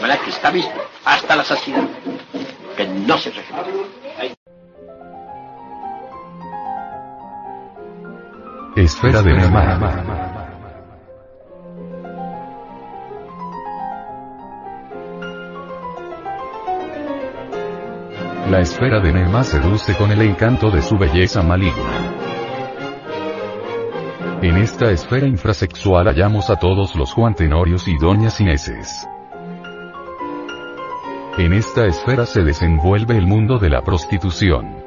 Manera 0.00 0.18
que 0.24 0.30
está 0.30 0.50
visto 0.50 0.74
hasta 1.04 1.36
la 1.36 1.44
saciedad 1.44 1.88
que 2.76 2.86
no 2.86 3.18
se 3.18 3.30
regenera. 3.30 3.66
Esfera 8.76 9.22
de 9.22 9.32
Neymar. 9.34 10.42
La 18.50 18.60
esfera 18.60 19.00
de 19.00 19.12
Nema 19.12 19.44
seduce 19.44 19.96
con 19.96 20.10
el 20.10 20.20
encanto 20.20 20.70
de 20.70 20.82
su 20.82 20.98
belleza 20.98 21.42
maligna. 21.42 22.21
En 24.42 24.56
esta 24.56 24.90
esfera 24.90 25.24
infrasexual 25.24 26.08
hallamos 26.08 26.50
a 26.50 26.56
todos 26.56 26.96
los 26.96 27.12
Juan 27.12 27.32
Tenorios 27.36 27.86
y 27.86 27.96
Doñas 27.96 28.40
Ineses. 28.40 29.06
En 31.38 31.52
esta 31.52 31.86
esfera 31.86 32.26
se 32.26 32.42
desenvuelve 32.42 33.16
el 33.16 33.24
mundo 33.24 33.60
de 33.60 33.70
la 33.70 33.82
prostitución. 33.82 34.82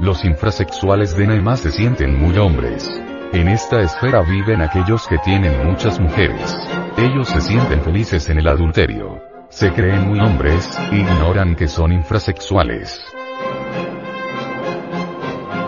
Los 0.00 0.24
infrasexuales 0.24 1.16
de 1.16 1.28
Nema 1.28 1.56
se 1.56 1.70
sienten 1.70 2.18
muy 2.18 2.36
hombres. 2.36 2.90
En 3.32 3.46
esta 3.46 3.80
esfera 3.80 4.22
viven 4.22 4.60
aquellos 4.60 5.06
que 5.06 5.18
tienen 5.18 5.68
muchas 5.68 6.00
mujeres. 6.00 6.58
Ellos 6.96 7.28
se 7.28 7.40
sienten 7.42 7.80
felices 7.82 8.28
en 8.28 8.40
el 8.40 8.48
adulterio. 8.48 9.22
Se 9.50 9.72
creen 9.72 10.08
muy 10.08 10.18
hombres, 10.18 10.68
ignoran 10.90 11.54
que 11.54 11.68
son 11.68 11.92
infrasexuales. 11.92 13.00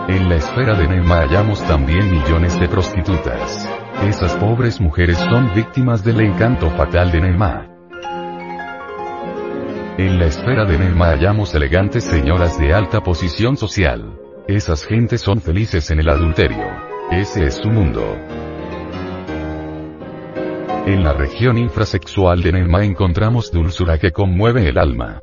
En 0.07 0.27
la 0.27 0.35
esfera 0.35 0.73
de 0.73 0.85
Nema 0.85 1.21
hallamos 1.21 1.65
también 1.65 2.11
millones 2.11 2.59
de 2.59 2.67
prostitutas. 2.67 3.69
Esas 4.03 4.35
pobres 4.35 4.81
mujeres 4.81 5.17
son 5.17 5.53
víctimas 5.55 6.03
del 6.03 6.19
encanto 6.19 6.69
fatal 6.71 7.09
de 7.09 7.21
Nema. 7.21 7.69
En 9.97 10.19
la 10.19 10.25
esfera 10.25 10.65
de 10.65 10.77
Nema 10.77 11.11
hallamos 11.11 11.55
elegantes 11.55 12.03
señoras 12.03 12.59
de 12.59 12.73
alta 12.73 12.99
posición 12.99 13.55
social. 13.55 14.19
Esas 14.45 14.85
gentes 14.85 15.21
son 15.21 15.39
felices 15.39 15.89
en 15.89 16.01
el 16.01 16.09
adulterio. 16.09 16.67
Ese 17.09 17.45
es 17.45 17.55
su 17.55 17.69
mundo. 17.69 18.17
En 20.85 21.01
la 21.01 21.13
región 21.13 21.57
infrasexual 21.57 22.41
de 22.41 22.51
Nema 22.51 22.83
encontramos 22.83 23.53
dulzura 23.53 23.97
que 23.97 24.11
conmueve 24.11 24.67
el 24.67 24.77
alma. 24.77 25.21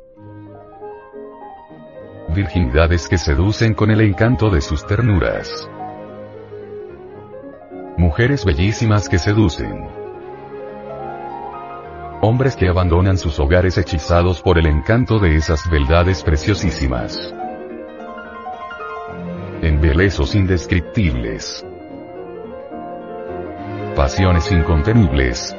Virginidades 2.33 3.09
que 3.09 3.17
seducen 3.17 3.73
con 3.73 3.91
el 3.91 3.99
encanto 3.99 4.49
de 4.49 4.61
sus 4.61 4.87
ternuras. 4.87 5.69
Mujeres 7.97 8.45
bellísimas 8.45 9.09
que 9.09 9.19
seducen. 9.19 9.89
Hombres 12.21 12.55
que 12.55 12.69
abandonan 12.69 13.17
sus 13.17 13.37
hogares 13.37 13.77
hechizados 13.77 14.41
por 14.41 14.57
el 14.57 14.67
encanto 14.67 15.19
de 15.19 15.35
esas 15.35 15.69
beldades 15.69 16.23
preciosísimas. 16.23 17.33
Embelezos 19.61 20.33
indescriptibles. 20.33 21.65
Pasiones 23.93 24.49
incontenibles. 24.53 25.53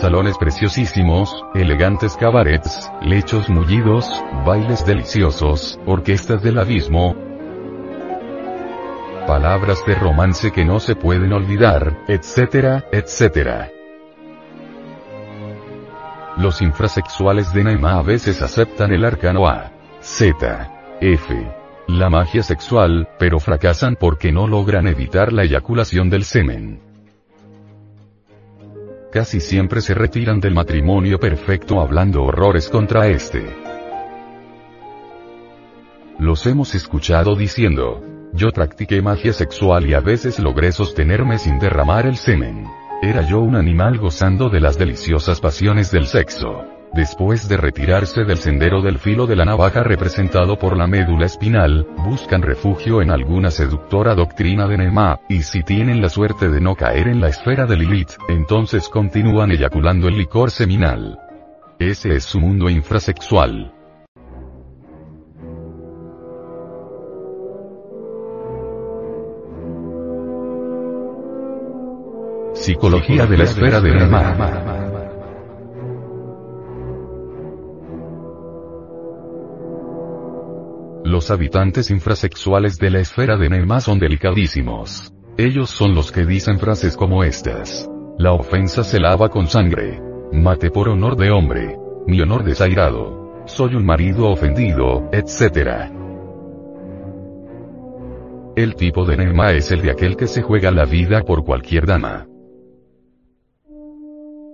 Salones 0.00 0.36
preciosísimos, 0.36 1.42
elegantes 1.54 2.18
cabarets, 2.18 2.92
lechos 3.00 3.48
mullidos, 3.48 4.22
bailes 4.44 4.84
deliciosos, 4.84 5.80
orquestas 5.86 6.42
del 6.42 6.58
abismo, 6.58 7.16
palabras 9.26 9.82
de 9.86 9.94
romance 9.94 10.52
que 10.52 10.66
no 10.66 10.80
se 10.80 10.96
pueden 10.96 11.32
olvidar, 11.32 12.04
etcétera, 12.08 12.84
etcétera. 12.92 13.70
Los 16.36 16.60
infrasexuales 16.60 17.54
de 17.54 17.64
Naima 17.64 17.98
a 17.98 18.02
veces 18.02 18.42
aceptan 18.42 18.92
el 18.92 19.02
arcano 19.02 19.48
A, 19.48 19.72
Z, 20.00 20.98
F, 21.00 21.52
la 21.88 22.10
magia 22.10 22.42
sexual, 22.42 23.08
pero 23.18 23.40
fracasan 23.40 23.96
porque 23.98 24.30
no 24.30 24.46
logran 24.46 24.88
evitar 24.88 25.32
la 25.32 25.44
eyaculación 25.44 26.10
del 26.10 26.24
semen. 26.24 26.85
Casi 29.12 29.40
siempre 29.40 29.80
se 29.80 29.94
retiran 29.94 30.40
del 30.40 30.54
matrimonio 30.54 31.18
perfecto 31.18 31.80
hablando 31.80 32.24
horrores 32.24 32.68
contra 32.68 33.06
este. 33.08 33.44
Los 36.18 36.46
hemos 36.46 36.74
escuchado 36.74 37.36
diciendo, 37.36 38.02
yo 38.32 38.50
practiqué 38.50 39.00
magia 39.02 39.32
sexual 39.32 39.86
y 39.86 39.94
a 39.94 40.00
veces 40.00 40.38
logré 40.38 40.72
sostenerme 40.72 41.38
sin 41.38 41.58
derramar 41.58 42.06
el 42.06 42.16
semen. 42.16 42.66
Era 43.00 43.22
yo 43.22 43.40
un 43.40 43.56
animal 43.56 43.98
gozando 43.98 44.48
de 44.48 44.60
las 44.60 44.78
deliciosas 44.78 45.40
pasiones 45.40 45.90
del 45.90 46.06
sexo. 46.06 46.75
Después 46.96 47.46
de 47.46 47.58
retirarse 47.58 48.24
del 48.24 48.38
sendero 48.38 48.80
del 48.80 48.98
filo 48.98 49.26
de 49.26 49.36
la 49.36 49.44
navaja 49.44 49.82
representado 49.82 50.58
por 50.58 50.78
la 50.78 50.86
médula 50.86 51.26
espinal, 51.26 51.86
buscan 51.98 52.40
refugio 52.40 53.02
en 53.02 53.10
alguna 53.10 53.50
seductora 53.50 54.14
doctrina 54.14 54.66
de 54.66 54.78
Nema, 54.78 55.20
y 55.28 55.42
si 55.42 55.62
tienen 55.62 56.00
la 56.00 56.08
suerte 56.08 56.48
de 56.48 56.58
no 56.58 56.74
caer 56.74 57.08
en 57.08 57.20
la 57.20 57.28
esfera 57.28 57.66
de 57.66 57.76
Lilith, 57.76 58.12
entonces 58.30 58.88
continúan 58.88 59.50
eyaculando 59.50 60.08
el 60.08 60.16
licor 60.16 60.50
seminal. 60.50 61.18
Ese 61.78 62.16
es 62.16 62.24
su 62.24 62.40
mundo 62.40 62.70
infrasexual. 62.70 63.74
Psicología 72.54 73.26
de 73.26 73.36
la 73.36 73.44
esfera 73.44 73.82
de 73.82 73.94
Nema. 73.94 74.85
Los 81.06 81.30
habitantes 81.30 81.92
infrasexuales 81.92 82.78
de 82.78 82.90
la 82.90 82.98
esfera 82.98 83.36
de 83.36 83.48
Nema 83.48 83.80
son 83.80 84.00
delicadísimos. 84.00 85.14
Ellos 85.38 85.70
son 85.70 85.94
los 85.94 86.10
que 86.10 86.26
dicen 86.26 86.58
frases 86.58 86.96
como 86.96 87.22
estas. 87.22 87.88
La 88.18 88.32
ofensa 88.32 88.82
se 88.82 88.98
lava 88.98 89.28
con 89.28 89.46
sangre. 89.46 90.02
Mate 90.32 90.72
por 90.72 90.88
honor 90.88 91.14
de 91.14 91.30
hombre. 91.30 91.78
Mi 92.08 92.20
honor 92.20 92.42
desairado. 92.42 93.44
Soy 93.46 93.76
un 93.76 93.86
marido 93.86 94.28
ofendido, 94.28 95.08
etc. 95.12 95.92
El 98.56 98.74
tipo 98.74 99.04
de 99.04 99.16
Nema 99.16 99.52
es 99.52 99.70
el 99.70 99.82
de 99.82 99.92
aquel 99.92 100.16
que 100.16 100.26
se 100.26 100.42
juega 100.42 100.72
la 100.72 100.86
vida 100.86 101.22
por 101.22 101.44
cualquier 101.44 101.86
dama. 101.86 102.26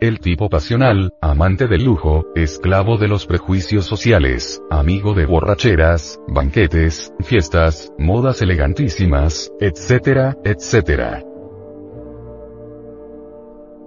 El 0.03 0.19
tipo 0.19 0.49
pasional, 0.49 1.13
amante 1.21 1.69
del 1.69 1.85
lujo, 1.85 2.25
esclavo 2.35 2.97
de 2.97 3.07
los 3.07 3.25
prejuicios 3.25 3.87
sociales, 3.87 4.61
amigo 4.69 5.15
de 5.15 5.27
borracheras, 5.27 6.19
banquetes, 6.27 7.15
fiestas, 7.21 7.93
modas 7.99 8.43
elegantísimas, 8.43 9.53
etcétera, 9.61 10.37
etcétera. 10.43 11.23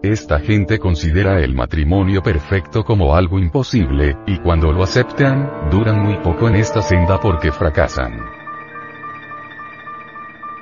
Esta 0.03 0.39
gente 0.39 0.79
considera 0.79 1.41
el 1.41 1.53
matrimonio 1.53 2.23
perfecto 2.23 2.85
como 2.85 3.13
algo 3.13 3.37
imposible, 3.37 4.15
y 4.25 4.37
cuando 4.37 4.71
lo 4.71 4.83
aceptan, 4.83 5.69
duran 5.69 6.01
muy 6.01 6.15
poco 6.19 6.47
en 6.47 6.55
esta 6.55 6.81
senda 6.81 7.19
porque 7.19 7.51
fracasan. 7.51 8.21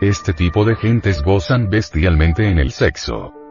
Este 0.01 0.33
tipo 0.33 0.65
de 0.65 0.75
gentes 0.77 1.21
gozan 1.21 1.69
bestialmente 1.69 2.49
en 2.49 2.57
el 2.57 2.71
sexo. 2.71 3.42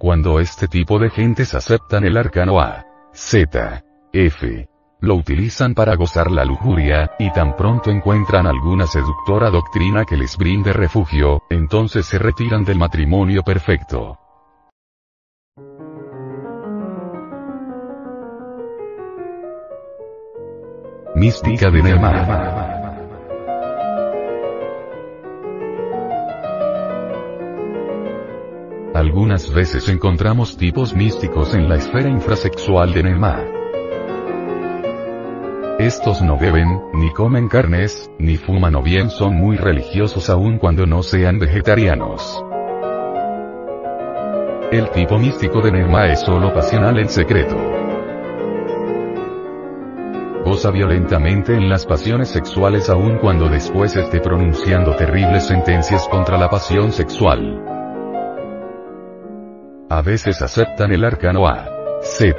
Cuando 0.00 0.40
este 0.40 0.66
tipo 0.66 0.98
de 0.98 1.10
gentes 1.10 1.54
aceptan 1.54 2.04
el 2.04 2.16
arcano 2.16 2.58
A, 2.58 2.86
Z, 3.12 3.84
F, 4.14 4.66
lo 4.98 5.14
utilizan 5.14 5.74
para 5.74 5.94
gozar 5.94 6.30
la 6.30 6.42
lujuria, 6.46 7.10
y 7.18 7.30
tan 7.32 7.54
pronto 7.54 7.90
encuentran 7.90 8.46
alguna 8.46 8.86
seductora 8.86 9.50
doctrina 9.50 10.06
que 10.06 10.16
les 10.16 10.38
brinde 10.38 10.72
refugio, 10.72 11.42
entonces 11.50 12.06
se 12.06 12.18
retiran 12.18 12.64
del 12.64 12.78
matrimonio 12.78 13.42
perfecto. 13.42 14.16
Mística 21.14 21.70
de 21.70 21.82
Nema. 21.82 22.79
Algunas 29.00 29.50
veces 29.54 29.88
encontramos 29.88 30.58
tipos 30.58 30.94
místicos 30.94 31.54
en 31.54 31.70
la 31.70 31.76
esfera 31.76 32.10
infrasexual 32.10 32.92
de 32.92 33.02
Nema. 33.02 33.46
Estos 35.78 36.20
no 36.20 36.36
beben, 36.36 36.82
ni 36.92 37.10
comen 37.10 37.48
carnes, 37.48 38.10
ni 38.18 38.36
fuman 38.36 38.74
o 38.74 38.82
bien 38.82 39.08
son 39.08 39.36
muy 39.36 39.56
religiosos 39.56 40.28
aun 40.28 40.58
cuando 40.58 40.84
no 40.84 41.02
sean 41.02 41.38
vegetarianos. 41.38 42.44
El 44.70 44.90
tipo 44.90 45.16
místico 45.18 45.62
de 45.62 45.72
Nema 45.72 46.08
es 46.08 46.20
solo 46.20 46.52
pasional 46.52 46.98
en 46.98 47.08
secreto. 47.08 47.56
Goza 50.44 50.70
violentamente 50.72 51.54
en 51.54 51.70
las 51.70 51.86
pasiones 51.86 52.28
sexuales 52.28 52.90
aun 52.90 53.16
cuando 53.16 53.48
después 53.48 53.96
esté 53.96 54.20
pronunciando 54.20 54.94
terribles 54.94 55.46
sentencias 55.46 56.06
contra 56.06 56.36
la 56.36 56.50
pasión 56.50 56.92
sexual. 56.92 57.69
A 59.92 60.02
veces 60.02 60.40
aceptan 60.40 60.92
el 60.92 61.04
arcano 61.04 61.48
A, 61.48 61.68
Z, 62.00 62.36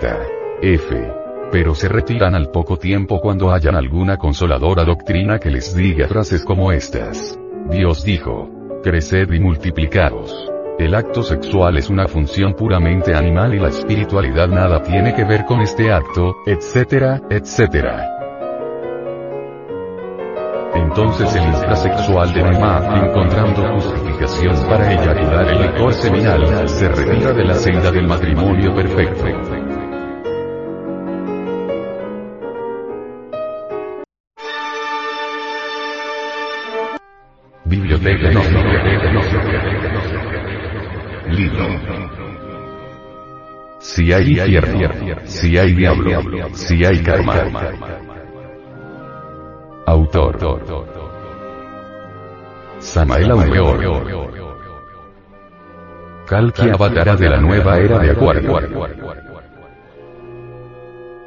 F, 0.62 1.14
pero 1.52 1.76
se 1.76 1.90
retiran 1.90 2.34
al 2.34 2.50
poco 2.50 2.78
tiempo 2.78 3.20
cuando 3.20 3.52
hayan 3.52 3.76
alguna 3.76 4.16
consoladora 4.16 4.86
doctrina 4.86 5.38
que 5.38 5.50
les 5.50 5.76
diga 5.76 6.08
frases 6.08 6.46
como 6.46 6.72
estas. 6.72 7.38
Dios 7.70 8.06
dijo, 8.06 8.50
creced 8.82 9.30
y 9.34 9.42
multiplicaos. 9.42 10.50
El 10.80 10.96
acto 10.96 11.24
sexual 11.24 11.76
es 11.78 11.90
una 11.90 12.08
función 12.08 12.54
puramente 12.54 13.14
animal 13.14 13.54
y 13.54 13.60
la 13.60 13.68
espiritualidad 13.68 14.48
nada 14.48 14.82
tiene 14.82 15.14
que 15.14 15.26
ver 15.26 15.44
con 15.44 15.60
este 15.60 15.92
acto, 15.92 16.38
etcétera, 16.46 17.22
etcétera. 17.30 18.21
Entonces 20.92 21.34
el 21.38 21.44
infrasexual 21.48 22.34
de 22.34 22.44
Nema, 22.44 22.82
encontrando 23.02 23.76
justificación 23.76 24.54
para 24.68 24.92
eyacular 24.92 25.48
el 25.48 25.62
licor 25.62 25.94
seminal, 25.94 26.68
se 26.68 26.90
retira 26.90 27.32
de 27.32 27.46
la 27.46 27.54
senda 27.54 27.90
del 27.92 28.10
matrimonio 28.10 28.76
perfecto. 28.76 29.24
Biblioteca 37.64 38.32
no, 38.32 38.42
Libro. 41.30 41.68
Si 43.80 44.12
hay 44.12 44.40
infierno, 44.42 45.22
si 45.24 45.58
hay 45.58 45.74
diablo, 45.74 46.50
si 46.54 46.84
hay 46.84 47.02
karma. 47.02 48.11
Autor. 49.92 50.40
Samael 52.80 53.32
Aumeor. 53.32 53.78
Kalki 56.26 56.70
Avatara 56.70 57.18
de 57.18 57.30
la 57.30 57.42
nueva 57.42 57.78
era 57.78 58.00
de 58.00 58.12
Acuario. 58.12 58.58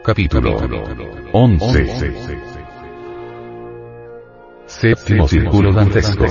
Capítulo 0.02 0.56
11. 1.32 2.14
Séptimo 4.64 5.28
círculo 5.28 5.70
dantesco. 5.70 6.24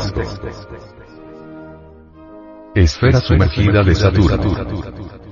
Esfera 2.73 3.19
sumergida 3.19 3.83
de 3.83 3.93
Saturno. 3.93 5.22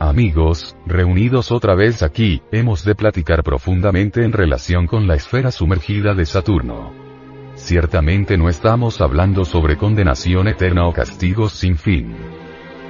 Amigos, 0.00 0.76
reunidos 0.86 1.50
otra 1.50 1.74
vez 1.74 2.04
aquí, 2.04 2.40
hemos 2.52 2.84
de 2.84 2.94
platicar 2.94 3.42
profundamente 3.42 4.24
en 4.24 4.32
relación 4.32 4.86
con 4.86 5.08
la 5.08 5.16
esfera 5.16 5.50
sumergida 5.50 6.14
de 6.14 6.24
Saturno. 6.24 6.92
Ciertamente 7.56 8.38
no 8.38 8.48
estamos 8.48 9.00
hablando 9.00 9.44
sobre 9.44 9.76
condenación 9.76 10.46
eterna 10.46 10.86
o 10.86 10.92
castigos 10.92 11.52
sin 11.52 11.76
fin. 11.76 12.14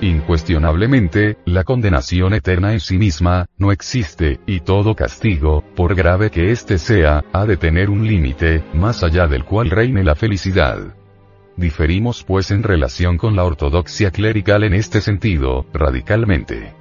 Incuestionablemente, 0.02 1.38
la 1.46 1.64
condenación 1.64 2.34
eterna 2.34 2.74
en 2.74 2.80
sí 2.80 2.98
misma, 2.98 3.46
no 3.56 3.72
existe, 3.72 4.38
y 4.46 4.60
todo 4.60 4.94
castigo, 4.94 5.64
por 5.74 5.94
grave 5.94 6.30
que 6.30 6.52
éste 6.52 6.76
sea, 6.76 7.24
ha 7.32 7.46
de 7.46 7.56
tener 7.56 7.88
un 7.88 8.06
límite, 8.06 8.62
más 8.74 9.02
allá 9.02 9.26
del 9.26 9.44
cual 9.44 9.70
reine 9.70 10.04
la 10.04 10.14
felicidad. 10.14 10.94
Diferimos 11.56 12.22
pues 12.22 12.50
en 12.50 12.62
relación 12.62 13.16
con 13.16 13.34
la 13.34 13.44
ortodoxia 13.44 14.10
clerical 14.10 14.62
en 14.62 14.74
este 14.74 15.00
sentido, 15.00 15.64
radicalmente. 15.72 16.77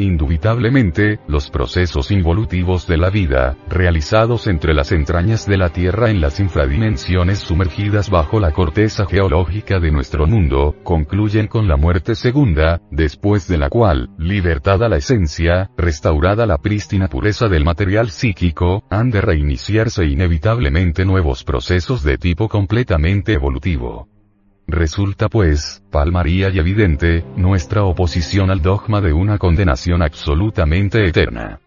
Indubitablemente, 0.00 1.20
los 1.28 1.50
procesos 1.50 2.10
involutivos 2.10 2.86
de 2.86 2.96
la 2.96 3.10
vida, 3.10 3.58
realizados 3.68 4.46
entre 4.46 4.72
las 4.72 4.92
entrañas 4.92 5.46
de 5.46 5.58
la 5.58 5.68
Tierra 5.68 6.08
en 6.08 6.22
las 6.22 6.40
infradimensiones 6.40 7.40
sumergidas 7.40 8.08
bajo 8.08 8.40
la 8.40 8.52
corteza 8.52 9.04
geológica 9.04 9.78
de 9.78 9.90
nuestro 9.90 10.26
mundo, 10.26 10.74
concluyen 10.84 11.48
con 11.48 11.68
la 11.68 11.76
muerte 11.76 12.14
segunda, 12.14 12.80
después 12.90 13.46
de 13.46 13.58
la 13.58 13.68
cual, 13.68 14.08
libertada 14.16 14.88
la 14.88 14.96
esencia, 14.96 15.70
restaurada 15.76 16.46
la 16.46 16.56
prístina 16.56 17.08
pureza 17.08 17.48
del 17.48 17.66
material 17.66 18.08
psíquico, 18.08 18.84
han 18.88 19.10
de 19.10 19.20
reiniciarse 19.20 20.06
inevitablemente 20.06 21.04
nuevos 21.04 21.44
procesos 21.44 22.02
de 22.02 22.16
tipo 22.16 22.48
completamente 22.48 23.34
evolutivo. 23.34 24.09
Resulta 24.70 25.28
pues, 25.28 25.82
palmaría 25.90 26.48
y 26.50 26.60
evidente, 26.60 27.24
nuestra 27.36 27.82
oposición 27.82 28.52
al 28.52 28.62
dogma 28.62 29.00
de 29.00 29.12
una 29.12 29.36
condenación 29.36 30.00
absolutamente 30.00 31.04
eterna. 31.04 31.58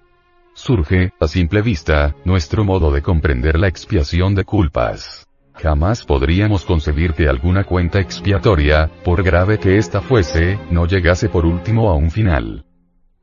Surge, 0.53 1.11
a 1.19 1.27
simple 1.27 1.61
vista, 1.61 2.15
nuestro 2.23 2.63
modo 2.63 2.91
de 2.91 3.01
comprender 3.01 3.59
la 3.59 3.67
expiación 3.67 4.35
de 4.35 4.45
culpas. 4.45 5.27
Jamás 5.55 6.05
podríamos 6.05 6.63
concebir 6.63 7.13
que 7.13 7.27
alguna 7.27 7.65
cuenta 7.65 7.99
expiatoria, 7.99 8.89
por 9.03 9.21
grave 9.21 9.59
que 9.59 9.77
ésta 9.77 9.99
fuese, 9.99 10.57
no 10.71 10.85
llegase 10.85 11.27
por 11.27 11.45
último 11.45 11.89
a 11.89 11.95
un 11.95 12.09
final. 12.09 12.63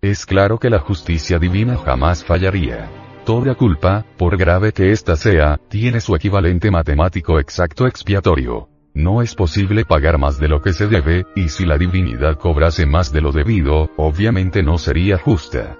Es 0.02 0.26
claro 0.26 0.58
que 0.58 0.68
la 0.68 0.80
justicia 0.80 1.38
divina 1.38 1.78
jamás 1.78 2.22
fallaría. 2.22 2.90
Toda 3.24 3.54
culpa, 3.54 4.04
por 4.18 4.36
grave 4.36 4.72
que 4.72 4.92
ésta 4.92 5.16
sea, 5.16 5.58
tiene 5.68 6.02
su 6.02 6.14
equivalente 6.14 6.70
matemático 6.70 7.38
exacto 7.40 7.86
expiatorio. 7.86 8.68
No 8.94 9.22
es 9.22 9.34
posible 9.34 9.84
pagar 9.84 10.18
más 10.18 10.38
de 10.38 10.48
lo 10.48 10.60
que 10.60 10.72
se 10.72 10.88
debe, 10.88 11.24
y 11.36 11.48
si 11.48 11.64
la 11.64 11.78
divinidad 11.78 12.36
cobrase 12.36 12.86
más 12.86 13.12
de 13.12 13.20
lo 13.20 13.32
debido, 13.32 13.90
obviamente 13.96 14.62
no 14.62 14.78
sería 14.78 15.16
justa. 15.16 15.76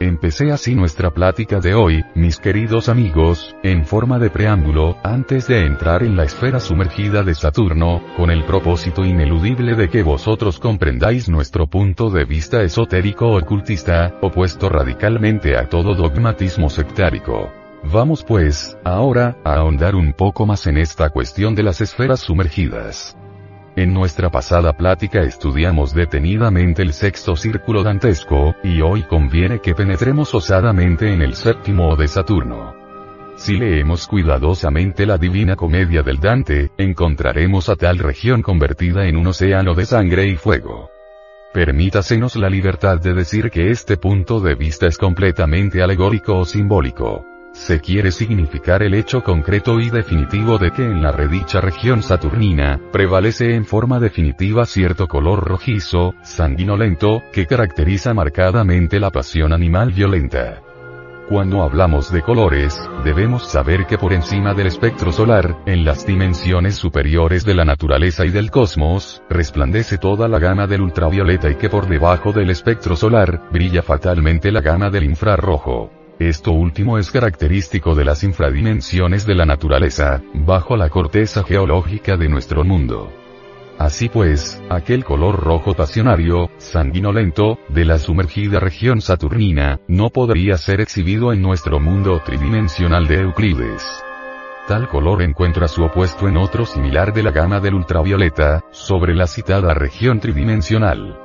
Empecé 0.00 0.50
así 0.50 0.74
nuestra 0.74 1.12
plática 1.12 1.60
de 1.60 1.74
hoy, 1.74 2.02
mis 2.16 2.38
queridos 2.38 2.88
amigos, 2.88 3.54
en 3.62 3.86
forma 3.86 4.18
de 4.18 4.30
preámbulo, 4.30 4.96
antes 5.04 5.46
de 5.46 5.64
entrar 5.64 6.02
en 6.02 6.16
la 6.16 6.24
esfera 6.24 6.58
sumergida 6.58 7.22
de 7.22 7.34
Saturno, 7.34 8.02
con 8.16 8.30
el 8.30 8.44
propósito 8.44 9.04
ineludible 9.04 9.76
de 9.76 9.88
que 9.88 10.02
vosotros 10.02 10.58
comprendáis 10.58 11.28
nuestro 11.28 11.68
punto 11.68 12.10
de 12.10 12.24
vista 12.24 12.62
esotérico 12.62 13.28
ocultista, 13.36 14.18
opuesto 14.20 14.68
radicalmente 14.68 15.56
a 15.56 15.68
todo 15.68 15.94
dogmatismo 15.94 16.68
sectárico. 16.68 17.61
Vamos 17.84 18.24
pues, 18.24 18.78
ahora, 18.84 19.36
a 19.44 19.54
ahondar 19.56 19.96
un 19.96 20.12
poco 20.12 20.46
más 20.46 20.66
en 20.66 20.78
esta 20.78 21.10
cuestión 21.10 21.54
de 21.54 21.64
las 21.64 21.80
esferas 21.80 22.20
sumergidas. 22.20 23.16
En 23.74 23.92
nuestra 23.92 24.30
pasada 24.30 24.76
plática 24.76 25.22
estudiamos 25.22 25.94
detenidamente 25.94 26.82
el 26.82 26.92
sexto 26.92 27.36
círculo 27.36 27.82
dantesco, 27.82 28.54
y 28.62 28.82
hoy 28.82 29.02
conviene 29.02 29.60
que 29.60 29.74
penetremos 29.74 30.34
osadamente 30.34 31.12
en 31.12 31.22
el 31.22 31.34
séptimo 31.34 31.96
de 31.96 32.06
Saturno. 32.06 32.74
Si 33.36 33.56
leemos 33.56 34.06
cuidadosamente 34.06 35.04
la 35.04 35.18
Divina 35.18 35.56
Comedia 35.56 36.02
del 36.02 36.20
Dante, 36.20 36.70
encontraremos 36.78 37.68
a 37.68 37.76
tal 37.76 37.98
región 37.98 38.42
convertida 38.42 39.06
en 39.06 39.16
un 39.16 39.26
océano 39.26 39.74
de 39.74 39.86
sangre 39.86 40.28
y 40.28 40.36
fuego. 40.36 40.90
Permítasenos 41.52 42.36
la 42.36 42.48
libertad 42.48 43.00
de 43.00 43.14
decir 43.14 43.50
que 43.50 43.70
este 43.70 43.96
punto 43.96 44.38
de 44.40 44.54
vista 44.54 44.86
es 44.86 44.96
completamente 44.96 45.82
alegórico 45.82 46.38
o 46.38 46.44
simbólico. 46.44 47.26
Se 47.52 47.80
quiere 47.80 48.10
significar 48.10 48.82
el 48.82 48.94
hecho 48.94 49.22
concreto 49.22 49.78
y 49.78 49.90
definitivo 49.90 50.56
de 50.56 50.70
que 50.70 50.84
en 50.84 51.02
la 51.02 51.12
redicha 51.12 51.60
región 51.60 52.02
saturnina, 52.02 52.80
prevalece 52.92 53.54
en 53.54 53.66
forma 53.66 54.00
definitiva 54.00 54.64
cierto 54.64 55.06
color 55.06 55.44
rojizo, 55.46 56.14
sanguinolento, 56.22 57.22
que 57.32 57.46
caracteriza 57.46 58.14
marcadamente 58.14 58.98
la 58.98 59.10
pasión 59.10 59.52
animal 59.52 59.92
violenta. 59.92 60.62
Cuando 61.28 61.62
hablamos 61.62 62.10
de 62.10 62.22
colores, 62.22 62.78
debemos 63.04 63.48
saber 63.48 63.86
que 63.86 63.96
por 63.96 64.12
encima 64.12 64.54
del 64.54 64.66
espectro 64.66 65.12
solar, 65.12 65.58
en 65.66 65.84
las 65.84 66.04
dimensiones 66.04 66.74
superiores 66.74 67.44
de 67.44 67.54
la 67.54 67.64
naturaleza 67.64 68.26
y 68.26 68.30
del 68.30 68.50
cosmos, 68.50 69.22
resplandece 69.30 69.98
toda 69.98 70.26
la 70.26 70.38
gama 70.38 70.66
del 70.66 70.80
ultravioleta 70.80 71.50
y 71.50 71.54
que 71.54 71.70
por 71.70 71.86
debajo 71.86 72.32
del 72.32 72.50
espectro 72.50 72.96
solar, 72.96 73.42
brilla 73.52 73.82
fatalmente 73.82 74.50
la 74.50 74.62
gama 74.62 74.90
del 74.90 75.04
infrarrojo. 75.04 76.01
Esto 76.28 76.52
último 76.52 76.98
es 76.98 77.10
característico 77.10 77.96
de 77.96 78.04
las 78.04 78.22
infradimensiones 78.22 79.26
de 79.26 79.34
la 79.34 79.44
naturaleza, 79.44 80.22
bajo 80.34 80.76
la 80.76 80.88
corteza 80.88 81.42
geológica 81.42 82.16
de 82.16 82.28
nuestro 82.28 82.62
mundo. 82.62 83.12
Así 83.76 84.08
pues, 84.08 84.62
aquel 84.70 85.04
color 85.04 85.40
rojo 85.40 85.74
pasionario, 85.74 86.48
sanguinolento, 86.58 87.58
de 87.70 87.84
la 87.84 87.98
sumergida 87.98 88.60
región 88.60 89.00
saturnina, 89.00 89.80
no 89.88 90.10
podría 90.10 90.58
ser 90.58 90.80
exhibido 90.80 91.32
en 91.32 91.42
nuestro 91.42 91.80
mundo 91.80 92.22
tridimensional 92.24 93.08
de 93.08 93.22
Euclides. 93.22 93.84
Tal 94.68 94.88
color 94.88 95.22
encuentra 95.22 95.66
su 95.66 95.82
opuesto 95.82 96.28
en 96.28 96.36
otro 96.36 96.66
similar 96.66 97.12
de 97.12 97.24
la 97.24 97.32
gama 97.32 97.58
del 97.58 97.74
ultravioleta, 97.74 98.62
sobre 98.70 99.16
la 99.16 99.26
citada 99.26 99.74
región 99.74 100.20
tridimensional. 100.20 101.21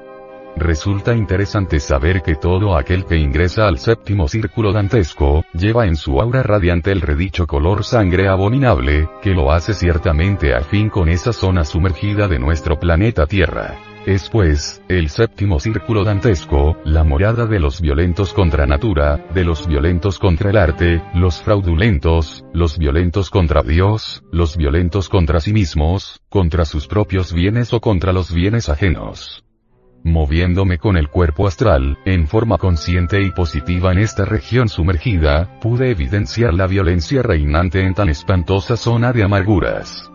Resulta 0.60 1.14
interesante 1.14 1.80
saber 1.80 2.24
que 2.24 2.36
todo 2.36 2.76
aquel 2.76 3.06
que 3.06 3.16
ingresa 3.16 3.68
al 3.68 3.78
séptimo 3.78 4.28
círculo 4.28 4.74
dantesco, 4.74 5.46
lleva 5.54 5.86
en 5.86 5.96
su 5.96 6.20
aura 6.20 6.42
radiante 6.42 6.92
el 6.92 7.02
redicho 7.02 7.46
color 7.46 7.84
sangre 7.84 8.28
abominable, 8.28 9.08
que 9.22 9.36
lo 9.36 9.52
hace 9.52 9.76
ciertamente 9.76 10.56
afín 10.56 10.90
con 10.90 11.10
esa 11.10 11.32
zona 11.32 11.64
sumergida 11.64 12.28
de 12.28 12.40
nuestro 12.40 12.80
planeta 12.80 13.28
Tierra. 13.28 13.76
Es 14.08 14.30
pues, 14.32 14.82
el 14.88 15.10
séptimo 15.10 15.60
círculo 15.60 16.04
dantesco, 16.04 16.78
la 16.86 17.04
morada 17.04 17.46
de 17.46 17.60
los 17.60 17.80
violentos 17.80 18.34
contra 18.34 18.66
natura, 18.66 19.28
de 19.36 19.44
los 19.44 19.68
violentos 19.68 20.18
contra 20.18 20.50
el 20.50 20.58
arte, 20.58 21.04
los 21.14 21.40
fraudulentos, 21.44 22.46
los 22.52 22.80
violentos 22.80 23.30
contra 23.30 23.62
Dios, 23.62 24.24
los 24.32 24.58
violentos 24.58 25.08
contra 25.08 25.40
sí 25.40 25.54
mismos, 25.54 26.20
contra 26.30 26.66
sus 26.66 26.88
propios 26.88 27.32
bienes 27.32 27.74
o 27.74 27.80
contra 27.80 28.12
los 28.12 28.34
bienes 28.34 28.70
ajenos 28.70 29.44
moviéndome 30.12 30.78
con 30.78 30.98
el 30.98 31.10
cuerpo 31.10 31.48
astral, 31.48 31.98
en 32.06 32.28
forma 32.28 32.58
consciente 32.58 33.22
y 33.22 33.32
positiva 33.32 33.92
en 33.92 34.00
esta 34.00 34.26
región 34.26 34.70
sumergida, 34.70 35.60
pude 35.60 35.92
evidenciar 35.92 36.54
la 36.54 36.68
violencia 36.68 37.22
reinante 37.22 37.82
en 37.82 37.94
tan 37.94 38.10
espantosa 38.10 38.78
zona 38.78 39.14
de 39.14 39.24
amarguras. 39.24 40.10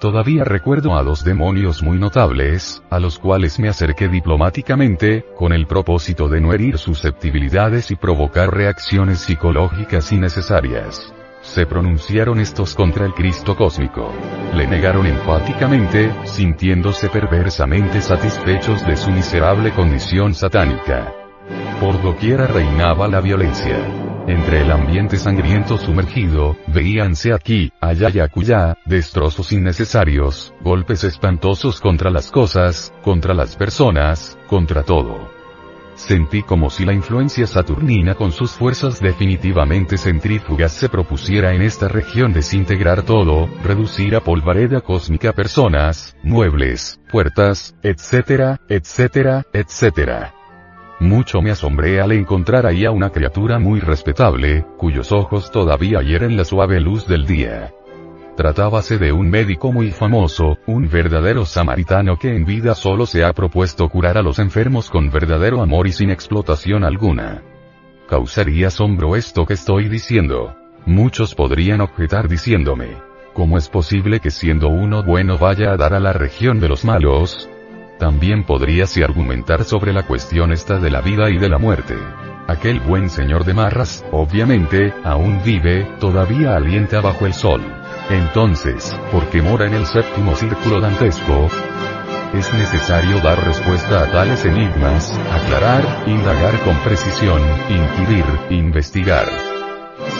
Todavía 0.00 0.44
recuerdo 0.44 0.96
a 0.96 1.02
dos 1.02 1.24
demonios 1.24 1.82
muy 1.82 1.98
notables, 1.98 2.82
a 2.90 3.00
los 3.00 3.18
cuales 3.18 3.58
me 3.58 3.68
acerqué 3.68 4.08
diplomáticamente, 4.08 5.24
con 5.36 5.52
el 5.52 5.66
propósito 5.66 6.28
de 6.28 6.40
no 6.40 6.52
herir 6.52 6.78
susceptibilidades 6.78 7.90
y 7.90 7.96
provocar 7.96 8.54
reacciones 8.54 9.20
psicológicas 9.20 10.12
innecesarias 10.12 11.14
se 11.44 11.66
pronunciaron 11.66 12.40
estos 12.40 12.74
contra 12.74 13.06
el 13.06 13.12
Cristo 13.12 13.54
cósmico. 13.54 14.12
Le 14.54 14.66
negaron 14.66 15.06
enfáticamente, 15.06 16.12
sintiéndose 16.24 17.08
perversamente 17.10 18.00
satisfechos 18.00 18.84
de 18.86 18.96
su 18.96 19.10
miserable 19.10 19.72
condición 19.72 20.34
satánica. 20.34 21.12
Por 21.80 22.02
doquiera 22.02 22.46
reinaba 22.46 23.06
la 23.08 23.20
violencia. 23.20 23.78
Entre 24.26 24.62
el 24.62 24.72
ambiente 24.72 25.18
sangriento 25.18 25.76
sumergido, 25.76 26.56
veíanse 26.68 27.34
aquí, 27.34 27.70
allá 27.78 28.08
y 28.08 28.20
acullá, 28.20 28.78
destrozos 28.86 29.52
innecesarios, 29.52 30.54
golpes 30.62 31.04
espantosos 31.04 31.78
contra 31.78 32.10
las 32.10 32.30
cosas, 32.30 32.90
contra 33.02 33.34
las 33.34 33.54
personas, 33.56 34.38
contra 34.48 34.82
todo. 34.82 35.33
Sentí 35.94 36.42
como 36.42 36.70
si 36.70 36.84
la 36.84 36.92
influencia 36.92 37.46
saturnina 37.46 38.14
con 38.14 38.32
sus 38.32 38.52
fuerzas 38.52 39.00
definitivamente 39.00 39.96
centrífugas 39.96 40.72
se 40.72 40.88
propusiera 40.88 41.54
en 41.54 41.62
esta 41.62 41.88
región 41.88 42.32
desintegrar 42.32 43.02
todo, 43.02 43.48
reducir 43.62 44.16
a 44.16 44.20
polvareda 44.20 44.80
cósmica 44.80 45.32
personas, 45.32 46.16
muebles, 46.22 47.00
puertas, 47.10 47.76
etcétera, 47.82 48.60
etcétera, 48.68 49.44
etcétera. 49.52 50.34
Mucho 51.00 51.42
me 51.42 51.50
asombré 51.50 52.00
al 52.00 52.12
encontrar 52.12 52.66
ahí 52.66 52.84
a 52.84 52.90
una 52.90 53.10
criatura 53.10 53.58
muy 53.58 53.80
respetable, 53.80 54.66
cuyos 54.78 55.12
ojos 55.12 55.50
todavía 55.50 56.00
hieren 56.02 56.36
la 56.36 56.44
suave 56.44 56.80
luz 56.80 57.06
del 57.06 57.26
día. 57.26 57.72
Tratábase 58.36 58.98
de 58.98 59.12
un 59.12 59.30
médico 59.30 59.72
muy 59.72 59.92
famoso, 59.92 60.58
un 60.66 60.88
verdadero 60.88 61.44
samaritano 61.46 62.18
que 62.18 62.34
en 62.34 62.44
vida 62.44 62.74
solo 62.74 63.06
se 63.06 63.22
ha 63.22 63.32
propuesto 63.32 63.88
curar 63.88 64.18
a 64.18 64.22
los 64.22 64.40
enfermos 64.40 64.90
con 64.90 65.10
verdadero 65.10 65.62
amor 65.62 65.86
y 65.86 65.92
sin 65.92 66.10
explotación 66.10 66.82
alguna. 66.82 67.42
Causaría 68.08 68.68
asombro 68.68 69.14
esto 69.14 69.46
que 69.46 69.54
estoy 69.54 69.88
diciendo. 69.88 70.56
Muchos 70.84 71.36
podrían 71.36 71.80
objetar 71.80 72.28
diciéndome, 72.28 72.96
¿cómo 73.34 73.56
es 73.56 73.68
posible 73.68 74.18
que 74.18 74.30
siendo 74.30 74.68
uno 74.68 75.04
bueno 75.04 75.38
vaya 75.38 75.70
a 75.70 75.76
dar 75.76 75.94
a 75.94 76.00
la 76.00 76.12
región 76.12 76.58
de 76.58 76.68
los 76.68 76.84
malos? 76.84 77.48
También 78.00 78.42
podríase 78.42 79.04
argumentar 79.04 79.62
sobre 79.62 79.92
la 79.92 80.02
cuestión 80.02 80.50
esta 80.50 80.80
de 80.80 80.90
la 80.90 81.00
vida 81.00 81.30
y 81.30 81.38
de 81.38 81.48
la 81.48 81.58
muerte. 81.58 81.94
Aquel 82.48 82.80
buen 82.80 83.08
señor 83.08 83.44
de 83.44 83.54
Marras, 83.54 84.04
obviamente, 84.10 84.92
aún 85.04 85.40
vive, 85.44 85.86
todavía 86.00 86.56
alienta 86.56 87.00
bajo 87.00 87.26
el 87.26 87.32
sol. 87.32 87.62
Entonces, 88.10 88.94
¿por 89.10 89.26
qué 89.30 89.40
mora 89.40 89.66
en 89.66 89.74
el 89.74 89.86
séptimo 89.86 90.36
círculo 90.36 90.80
dantesco? 90.80 91.48
Es 92.34 92.52
necesario 92.52 93.20
dar 93.20 93.42
respuesta 93.44 94.02
a 94.02 94.10
tales 94.10 94.44
enigmas, 94.44 95.16
aclarar, 95.32 96.04
indagar 96.06 96.58
con 96.64 96.76
precisión, 96.78 97.40
inquirir, 97.68 98.24
investigar. 98.50 99.26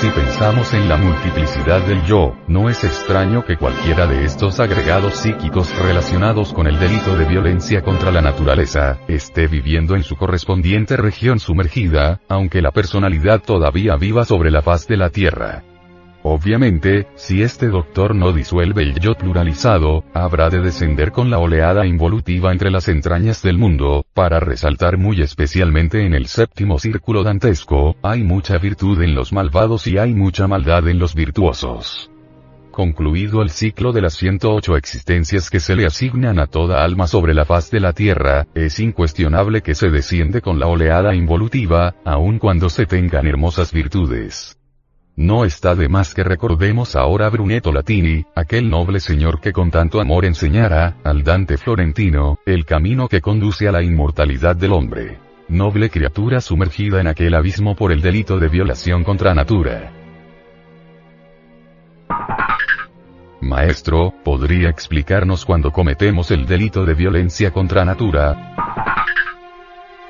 Si 0.01 0.09
pensamos 0.11 0.73
en 0.73 0.89
la 0.89 0.97
multiplicidad 0.97 1.83
del 1.83 2.03
yo, 2.05 2.37
no 2.47 2.71
es 2.71 2.85
extraño 2.85 3.45
que 3.45 3.57
cualquiera 3.57 4.07
de 4.07 4.25
estos 4.25 4.61
agregados 4.61 5.15
psíquicos 5.15 5.77
relacionados 5.79 6.53
con 6.53 6.67
el 6.67 6.79
delito 6.79 7.17
de 7.17 7.25
violencia 7.27 7.83
contra 7.83 8.11
la 8.11 8.23
naturaleza, 8.23 8.99
esté 9.09 9.47
viviendo 9.47 9.95
en 9.95 10.05
su 10.05 10.17
correspondiente 10.17 10.97
región 10.97 11.39
sumergida, 11.39 12.21
aunque 12.29 12.63
la 12.63 12.71
personalidad 12.71 13.43
todavía 13.43 13.97
viva 13.97 14.25
sobre 14.25 14.51
la 14.51 14.63
faz 14.63 14.87
de 14.87 14.97
la 14.97 15.11
Tierra. 15.11 15.74
Obviamente, 16.27 17.07
si 17.17 17.43
este 17.43 17.69
doctor 17.69 18.15
no 18.15 18.33
disuelve 18.33 18.83
el 18.83 18.99
yo 18.99 19.15
pluralizado, 19.15 20.05
habrá 20.15 20.49
de 20.49 20.63
descender 20.63 21.13
con 21.13 21.29
la 21.29 21.39
oleada 21.39 21.85
involutiva 21.85 22.51
entre 22.51 22.71
las 22.71 22.89
entrañas 22.89 23.43
del 23.43 23.59
mundo, 23.59 24.07
para 24.15 24.41
resaltar 24.41 24.97
muy 24.97 25.21
especialmente 25.21 26.07
en 26.07 26.15
el 26.15 26.25
séptimo 26.25 26.79
círculo 26.79 27.25
dantesco, 27.25 27.97
hay 28.03 28.23
mucha 28.23 28.57
virtud 28.57 29.03
en 29.03 29.15
los 29.15 29.35
malvados 29.35 29.87
y 29.87 29.99
hay 29.99 30.15
mucha 30.15 30.49
maldad 30.49 30.89
en 30.89 30.99
los 30.99 31.15
virtuosos. 31.15 32.11
Concluido 32.71 33.43
el 33.43 33.51
ciclo 33.51 33.93
de 33.93 34.01
las 34.01 34.15
108 34.15 34.79
existencias 34.79 35.51
que 35.51 35.61
se 35.61 35.77
le 35.77 35.85
asignan 35.85 36.39
a 36.39 36.47
toda 36.47 36.83
alma 36.83 37.07
sobre 37.07 37.35
la 37.35 37.45
faz 37.45 37.71
de 37.71 37.81
la 37.81 37.93
Tierra, 37.93 38.47
es 38.55 38.81
incuestionable 38.81 39.61
que 39.61 39.75
se 39.75 39.91
desciende 39.91 40.41
con 40.41 40.59
la 40.59 40.69
oleada 40.69 41.15
involutiva, 41.15 41.97
aun 42.03 42.39
cuando 42.39 42.71
se 42.71 42.87
tengan 42.87 43.27
hermosas 43.27 43.75
virtudes. 43.75 44.57
No 45.17 45.45
está 45.45 45.77
de 45.77 45.89
más 45.89 46.13
que 46.13 46.25
recordemos 46.25 46.97
ahora 46.97 47.27
a 47.27 47.31
Brunetto 47.31 47.73
Latini, 47.73 48.25
aquel 48.35 48.69
noble 48.69 48.99
señor 48.99 49.41
que 49.41 49.53
con 49.53 49.71
tanto 49.71 50.01
amor 50.01 50.25
enseñara, 50.25 50.97
al 51.05 51.23
Dante 51.23 51.57
Florentino, 51.57 52.41
el 52.45 52.65
camino 52.65 53.07
que 53.07 53.21
conduce 53.21 53.69
a 53.69 53.73
la 53.73 53.83
inmortalidad 53.85 54.57
del 54.57 54.73
hombre. 54.73 55.19
Noble 55.47 55.89
criatura 55.89 56.41
sumergida 56.41 57.01
en 57.01 57.07
aquel 57.07 57.35
abismo 57.35 57.77
por 57.77 57.93
el 57.93 58.01
delito 58.03 58.41
de 58.41 58.49
violación 58.49 59.05
contra 59.05 59.35
natura. 59.35 59.93
Maestro, 63.41 64.13
¿podría 64.25 64.69
explicarnos 64.69 65.45
cuando 65.45 65.71
cometemos 65.71 66.33
el 66.33 66.45
delito 66.45 66.85
de 66.85 66.95
violencia 66.95 67.53
contra 67.53 67.85
natura? 67.85 68.57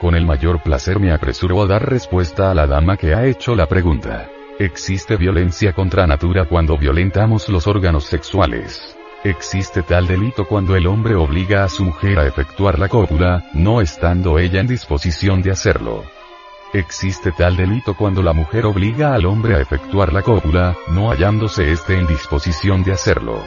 Con 0.01 0.14
el 0.14 0.25
mayor 0.25 0.62
placer 0.62 0.99
me 0.99 1.12
apresuro 1.12 1.62
a 1.62 1.67
dar 1.67 1.90
respuesta 1.90 2.51
a 2.51 2.55
la 2.55 2.67
dama 2.67 2.97
que 2.97 3.12
ha 3.14 3.27
hecho 3.27 3.55
la 3.55 3.67
pregunta. 3.67 4.31
Existe 4.59 5.17
violencia 5.17 5.73
contra 5.73 6.07
natura 6.07 6.45
cuando 6.45 6.79
violentamos 6.79 7.49
los 7.49 7.67
órganos 7.67 8.05
sexuales. 8.05 8.97
Existe 9.25 9.83
tal 9.83 10.07
delito 10.07 10.47
cuando 10.47 10.77
el 10.77 10.87
hombre 10.87 11.17
obliga 11.17 11.64
a 11.64 11.69
su 11.69 11.85
mujer 11.85 12.21
a 12.21 12.27
efectuar 12.29 12.79
la 12.79 12.88
cópula, 12.88 13.47
no 13.53 13.81
estando 13.81 14.38
ella 14.38 14.61
en 14.61 14.69
disposición 14.69 15.43
de 15.43 15.51
hacerlo. 15.51 16.05
Existe 16.73 17.33
tal 17.33 17.57
delito 17.57 17.95
cuando 17.95 18.23
la 18.23 18.33
mujer 18.33 18.64
obliga 18.67 19.12
al 19.12 19.27
hombre 19.27 19.57
a 19.57 19.61
efectuar 19.61 20.12
la 20.12 20.23
cópula, 20.23 20.77
no 20.88 21.11
hallándose 21.11 21.73
éste 21.73 21.99
en 21.99 22.07
disposición 22.07 22.85
de 22.85 22.93
hacerlo. 22.93 23.43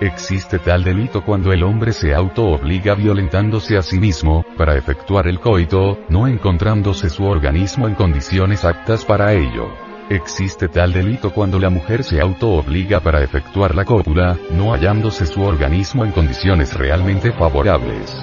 Existe 0.00 0.58
tal 0.58 0.84
delito 0.84 1.22
cuando 1.22 1.52
el 1.52 1.62
hombre 1.62 1.92
se 1.92 2.14
auto-obliga 2.14 2.94
violentándose 2.94 3.76
a 3.76 3.82
sí 3.82 3.98
mismo, 3.98 4.46
para 4.56 4.74
efectuar 4.74 5.28
el 5.28 5.38
coito, 5.38 5.98
no 6.08 6.26
encontrándose 6.26 7.10
su 7.10 7.24
organismo 7.26 7.86
en 7.86 7.94
condiciones 7.94 8.64
aptas 8.64 9.04
para 9.04 9.34
ello. 9.34 9.89
Existe 10.10 10.66
tal 10.66 10.92
delito 10.92 11.32
cuando 11.32 11.60
la 11.60 11.70
mujer 11.70 12.02
se 12.02 12.20
auto-obliga 12.20 12.98
para 12.98 13.22
efectuar 13.22 13.76
la 13.76 13.84
cópula, 13.84 14.36
no 14.50 14.72
hallándose 14.72 15.24
su 15.24 15.40
organismo 15.40 16.04
en 16.04 16.10
condiciones 16.10 16.74
realmente 16.74 17.30
favorables. 17.30 18.20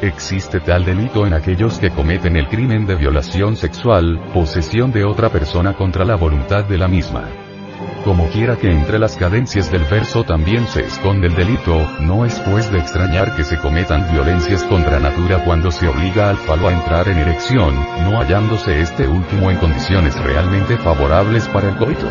Existe 0.00 0.60
tal 0.60 0.86
delito 0.86 1.26
en 1.26 1.34
aquellos 1.34 1.78
que 1.78 1.90
cometen 1.90 2.36
el 2.36 2.48
crimen 2.48 2.86
de 2.86 2.94
violación 2.94 3.54
sexual, 3.56 4.18
posesión 4.32 4.92
de 4.92 5.04
otra 5.04 5.28
persona 5.28 5.74
contra 5.74 6.06
la 6.06 6.16
voluntad 6.16 6.64
de 6.64 6.78
la 6.78 6.88
misma. 6.88 7.28
Como 8.04 8.28
quiera 8.30 8.56
que 8.56 8.70
entre 8.70 8.98
las 8.98 9.14
cadencias 9.16 9.70
del 9.70 9.84
verso 9.84 10.24
también 10.24 10.66
se 10.66 10.80
esconde 10.80 11.26
el 11.26 11.34
delito, 11.34 11.86
no 12.00 12.24
es 12.24 12.38
pues 12.40 12.72
de 12.72 12.78
extrañar 12.78 13.36
que 13.36 13.44
se 13.44 13.58
cometan 13.58 14.10
violencias 14.10 14.64
contra 14.64 14.98
natura 14.98 15.44
cuando 15.44 15.70
se 15.70 15.86
obliga 15.86 16.30
al 16.30 16.38
falo 16.38 16.68
a 16.68 16.72
entrar 16.72 17.08
en 17.08 17.18
erección, 17.18 17.74
no 18.04 18.18
hallándose 18.18 18.80
este 18.80 19.06
último 19.06 19.50
en 19.50 19.58
condiciones 19.58 20.18
realmente 20.18 20.78
favorables 20.78 21.46
para 21.48 21.68
el 21.68 21.76
coito. 21.76 22.08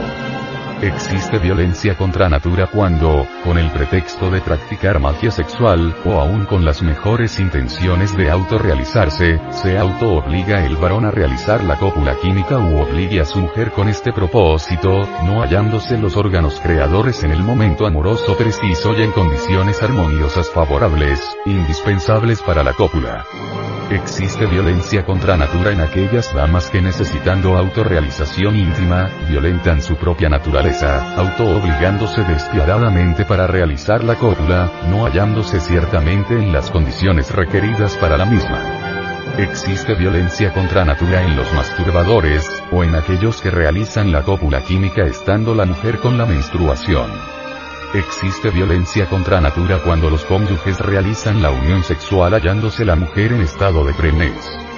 Existe 0.82 1.40
violencia 1.40 1.98
contra 1.98 2.30
natura 2.30 2.68
cuando, 2.68 3.28
con 3.44 3.58
el 3.58 3.70
pretexto 3.70 4.32
de 4.32 4.40
practicar 4.40 4.98
magia 5.02 5.30
sexual, 5.30 5.94
o 6.06 6.14
aún 6.14 6.46
con 6.46 6.64
las 6.64 6.82
mejores 6.82 7.38
intenciones 7.38 8.16
de 8.16 8.32
autorrealizarse, 8.32 9.42
se 9.52 9.78
auto-obliga 9.78 10.66
el 10.66 10.78
varón 10.78 11.04
a 11.04 11.12
realizar 11.12 11.66
la 11.66 11.76
cópula 11.76 12.16
química 12.22 12.58
u 12.58 12.80
obligue 12.80 13.20
a 13.20 13.26
su 13.26 13.40
mujer 13.40 13.72
con 13.72 13.90
este 13.90 14.14
propósito, 14.14 15.02
no 15.26 15.42
hallándose 15.42 15.98
los 15.98 16.16
órganos 16.16 16.62
creadores 16.62 17.26
en 17.26 17.32
el 17.32 17.44
momento 17.44 17.86
amoroso 17.86 18.38
preciso 18.38 18.94
y 18.98 19.02
en 19.02 19.12
condiciones 19.12 19.84
armoniosas 19.84 20.50
favorables, 20.50 21.20
indispensables 21.46 22.42
para 22.42 22.64
la 22.64 22.72
cópula. 22.72 23.26
Existe 23.92 24.46
violencia 24.46 25.04
contra 25.04 25.36
natura 25.36 25.72
en 25.72 25.82
aquellas 25.82 26.32
damas 26.32 26.70
que 26.70 26.80
necesitando 26.80 27.58
autorrealización 27.58 28.56
íntima, 28.56 29.10
violentan 29.28 29.82
su 29.82 29.96
propia 29.96 30.30
naturaleza, 30.30 30.69
auto-obligándose 31.18 32.24
despiadadamente 32.24 33.26
para 33.26 33.48
realizar 33.48 34.04
la 34.04 34.16
cópula, 34.16 34.72
no 34.90 35.06
hallándose 35.06 35.60
ciertamente 35.60 36.36
en 36.36 36.54
las 36.54 36.70
condiciones 36.70 37.32
requeridas 37.32 37.98
para 37.98 38.18
la 38.18 38.26
misma. 38.26 38.62
Existe 39.38 39.96
violencia 39.96 40.54
contra 40.54 40.86
natura 40.86 41.24
en 41.24 41.36
los 41.36 41.52
masturbadores, 41.54 42.48
o 42.72 42.84
en 42.84 42.96
aquellos 42.96 43.42
que 43.42 43.50
realizan 43.50 44.12
la 44.12 44.24
cópula 44.24 44.62
química 44.62 45.06
estando 45.06 45.56
la 45.56 45.66
mujer 45.66 46.00
con 46.00 46.18
la 46.18 46.26
menstruación. 46.26 47.10
Existe 47.94 48.52
violencia 48.52 49.08
contra 49.08 49.42
natura 49.42 49.80
cuando 49.84 50.10
los 50.10 50.24
cónyuges 50.26 50.80
realizan 50.80 51.42
la 51.42 51.50
unión 51.50 51.84
sexual 51.84 52.34
hallándose 52.34 52.86
la 52.86 52.96
mujer 52.96 53.34
en 53.34 53.42
estado 53.42 53.84
de 53.86 53.94
preñez. 53.94 54.69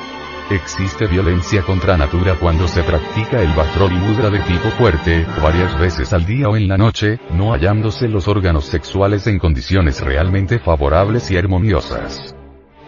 Existe 0.51 1.07
violencia 1.07 1.61
contra 1.61 1.95
natura 1.95 2.35
cuando 2.35 2.67
se 2.67 2.83
practica 2.83 3.41
el 3.41 3.53
batrol 3.53 3.93
y 3.93 3.95
mudra 3.95 4.29
de 4.29 4.39
tipo 4.39 4.67
fuerte, 4.71 5.25
varias 5.41 5.79
veces 5.79 6.11
al 6.11 6.25
día 6.25 6.49
o 6.49 6.57
en 6.57 6.67
la 6.67 6.77
noche, 6.77 7.21
no 7.31 7.53
hallándose 7.53 8.09
los 8.09 8.27
órganos 8.27 8.65
sexuales 8.65 9.27
en 9.27 9.39
condiciones 9.39 10.01
realmente 10.01 10.59
favorables 10.59 11.31
y 11.31 11.37
armoniosas. 11.37 12.35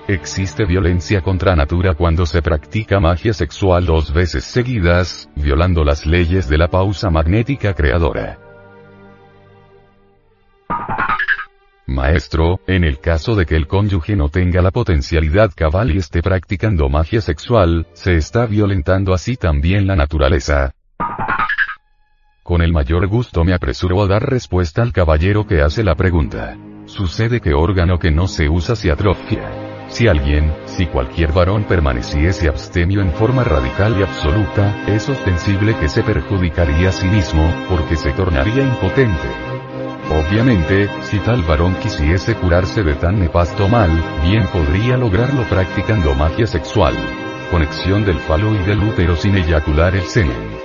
Existe 0.10 0.66
violencia 0.66 1.22
contra 1.22 1.56
natura 1.56 1.94
cuando 1.94 2.26
se 2.26 2.42
practica 2.42 3.00
magia 3.00 3.32
sexual 3.32 3.86
dos 3.86 4.12
veces 4.12 4.44
seguidas, 4.44 5.30
violando 5.34 5.86
las 5.86 6.06
leyes 6.06 6.50
de 6.50 6.58
la 6.58 6.68
pausa 6.68 7.10
magnética 7.10 7.74
creadora. 7.74 8.43
Maestro, 11.86 12.62
en 12.66 12.86
el 12.86 13.00
caso 13.00 13.36
de 13.36 13.46
que 13.46 13.56
el 13.56 13.68
cónyuge 13.68 14.16
no 14.16 14.30
tenga 14.30 14.62
la 14.62 14.72
potencialidad 14.72 15.52
cabal 15.54 15.92
y 15.92 15.98
esté 15.98 16.22
practicando 16.22 16.88
magia 16.88 17.20
sexual, 17.20 17.88
se 17.94 18.16
está 18.16 18.46
violentando 18.46 19.14
así 19.14 19.36
también 19.36 19.86
la 19.86 19.96
naturaleza. 19.96 20.74
Con 22.42 22.62
el 22.62 22.72
mayor 22.72 23.08
gusto 23.08 23.44
me 23.44 23.54
apresuro 23.54 24.02
a 24.02 24.08
dar 24.08 24.30
respuesta 24.30 24.82
al 24.82 24.94
caballero 24.94 25.46
que 25.46 25.62
hace 25.62 25.84
la 25.84 25.96
pregunta. 25.96 26.58
Sucede 26.86 27.42
que 27.42 27.54
órgano 27.54 28.00
que 28.00 28.12
no 28.12 28.28
se 28.28 28.50
usa 28.50 28.76
se 28.76 28.92
atrofia. 28.92 29.88
Si 29.88 30.08
alguien, 30.08 30.54
si 30.66 30.88
cualquier 30.88 31.34
varón 31.34 31.66
permaneciese 31.66 32.48
abstemio 32.48 33.02
en 33.02 33.12
forma 33.12 33.44
radical 33.44 33.96
y 34.00 34.04
absoluta, 34.04 34.86
es 34.88 35.08
ostensible 35.08 35.76
que 35.78 35.88
se 35.88 36.02
perjudicaría 36.02 36.90
a 36.90 36.92
sí 36.94 37.08
mismo, 37.08 37.50
porque 37.70 37.96
se 37.96 38.12
tornaría 38.12 38.64
impotente. 38.64 39.53
Obviamente, 40.14 40.90
si 41.02 41.18
tal 41.20 41.42
varón 41.42 41.74
quisiese 41.82 42.36
curarse 42.36 42.84
de 42.84 42.94
tan 42.94 43.20
nefasto 43.20 43.68
mal, 43.68 43.90
bien 44.22 44.48
podría 44.48 44.96
lograrlo 44.96 45.44
practicando 45.50 46.14
magia 46.14 46.46
sexual. 46.46 46.96
conexión 47.50 48.04
del 48.06 48.20
falo 48.20 48.54
y 48.56 48.60
del 48.60 48.84
útero 48.84 49.16
sin 49.16 49.36
eyacular 49.36 49.96
el 49.96 50.04
semen. 50.04 50.64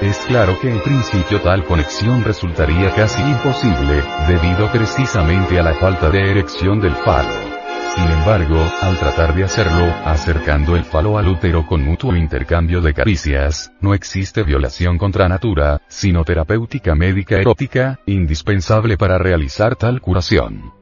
Es 0.00 0.18
claro 0.26 0.58
que 0.60 0.70
en 0.70 0.80
principio 0.80 1.40
tal 1.40 1.64
conexión 1.64 2.24
resultaría 2.24 2.92
casi 2.94 3.20
imposible, 3.22 4.02
debido 4.28 4.70
precisamente 4.72 5.58
a 5.58 5.62
la 5.62 5.74
falta 5.74 6.08
de 6.08 6.30
erección 6.30 6.80
del 6.80 6.94
falo. 6.94 7.49
Sin 7.94 8.04
embargo, 8.04 8.56
al 8.82 8.98
tratar 8.98 9.34
de 9.34 9.44
hacerlo, 9.44 9.92
acercando 10.04 10.76
el 10.76 10.84
falo 10.84 11.18
al 11.18 11.28
útero 11.28 11.66
con 11.66 11.82
mutuo 11.82 12.14
intercambio 12.14 12.80
de 12.80 12.94
caricias, 12.94 13.72
no 13.80 13.94
existe 13.94 14.42
violación 14.44 14.96
contra 14.96 15.28
natura, 15.28 15.82
sino 15.88 16.24
terapéutica 16.24 16.94
médica 16.94 17.36
erótica, 17.36 17.98
indispensable 18.06 18.96
para 18.96 19.18
realizar 19.18 19.74
tal 19.74 20.00
curación. 20.00 20.72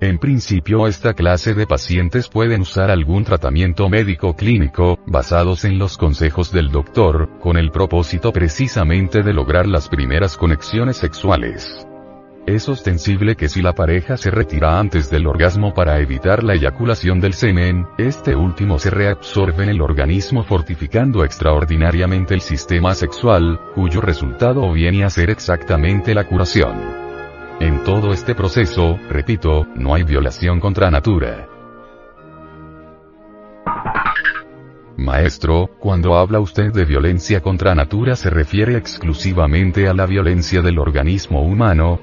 En 0.00 0.18
principio 0.18 0.86
esta 0.86 1.14
clase 1.14 1.54
de 1.54 1.66
pacientes 1.66 2.28
pueden 2.28 2.62
usar 2.62 2.90
algún 2.90 3.24
tratamiento 3.24 3.88
médico 3.88 4.34
clínico, 4.34 4.98
basados 5.06 5.64
en 5.64 5.78
los 5.78 5.96
consejos 5.96 6.52
del 6.52 6.70
doctor, 6.70 7.38
con 7.40 7.56
el 7.56 7.70
propósito 7.70 8.32
precisamente 8.32 9.22
de 9.22 9.32
lograr 9.32 9.66
las 9.66 9.88
primeras 9.88 10.36
conexiones 10.36 10.96
sexuales. 10.98 11.86
Es 12.46 12.68
ostensible 12.68 13.34
que 13.34 13.48
si 13.48 13.60
la 13.60 13.72
pareja 13.72 14.16
se 14.16 14.30
retira 14.30 14.78
antes 14.78 15.10
del 15.10 15.26
orgasmo 15.26 15.74
para 15.74 15.98
evitar 15.98 16.44
la 16.44 16.54
eyaculación 16.54 17.20
del 17.20 17.32
semen, 17.32 17.88
este 17.98 18.36
último 18.36 18.78
se 18.78 18.90
reabsorbe 18.90 19.64
en 19.64 19.70
el 19.70 19.80
organismo 19.80 20.44
fortificando 20.44 21.24
extraordinariamente 21.24 22.34
el 22.34 22.40
sistema 22.40 22.94
sexual, 22.94 23.58
cuyo 23.74 24.00
resultado 24.00 24.72
viene 24.72 25.02
a 25.02 25.10
ser 25.10 25.28
exactamente 25.30 26.14
la 26.14 26.28
curación. 26.28 26.76
En 27.58 27.82
todo 27.82 28.12
este 28.12 28.36
proceso, 28.36 28.96
repito, 29.10 29.66
no 29.74 29.96
hay 29.96 30.04
violación 30.04 30.60
contra 30.60 30.88
natura. 30.88 31.48
Maestro, 34.96 35.68
cuando 35.80 36.16
habla 36.16 36.38
usted 36.38 36.72
de 36.72 36.84
violencia 36.84 37.40
contra 37.40 37.74
natura 37.74 38.14
se 38.14 38.30
refiere 38.30 38.76
exclusivamente 38.76 39.88
a 39.88 39.94
la 39.94 40.06
violencia 40.06 40.62
del 40.62 40.78
organismo 40.78 41.42
humano, 41.42 41.98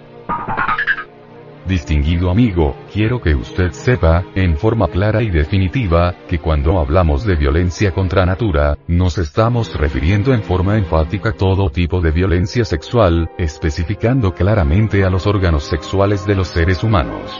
Distinguido 1.65 2.29
amigo, 2.29 2.75
quiero 2.91 3.21
que 3.21 3.33
usted 3.33 3.71
sepa, 3.71 4.25
en 4.35 4.57
forma 4.57 4.89
clara 4.89 5.23
y 5.23 5.29
definitiva, 5.29 6.13
que 6.27 6.39
cuando 6.39 6.77
hablamos 6.77 7.23
de 7.25 7.35
violencia 7.35 7.93
contra 7.93 8.25
natura, 8.25 8.77
nos 8.87 9.17
estamos 9.17 9.73
refiriendo 9.73 10.33
en 10.33 10.43
forma 10.43 10.77
enfática 10.77 11.29
a 11.29 11.33
todo 11.33 11.69
tipo 11.69 12.01
de 12.01 12.11
violencia 12.11 12.65
sexual, 12.65 13.31
especificando 13.37 14.33
claramente 14.33 15.05
a 15.05 15.09
los 15.09 15.25
órganos 15.25 15.63
sexuales 15.63 16.27
de 16.27 16.35
los 16.35 16.49
seres 16.49 16.83
humanos. 16.83 17.31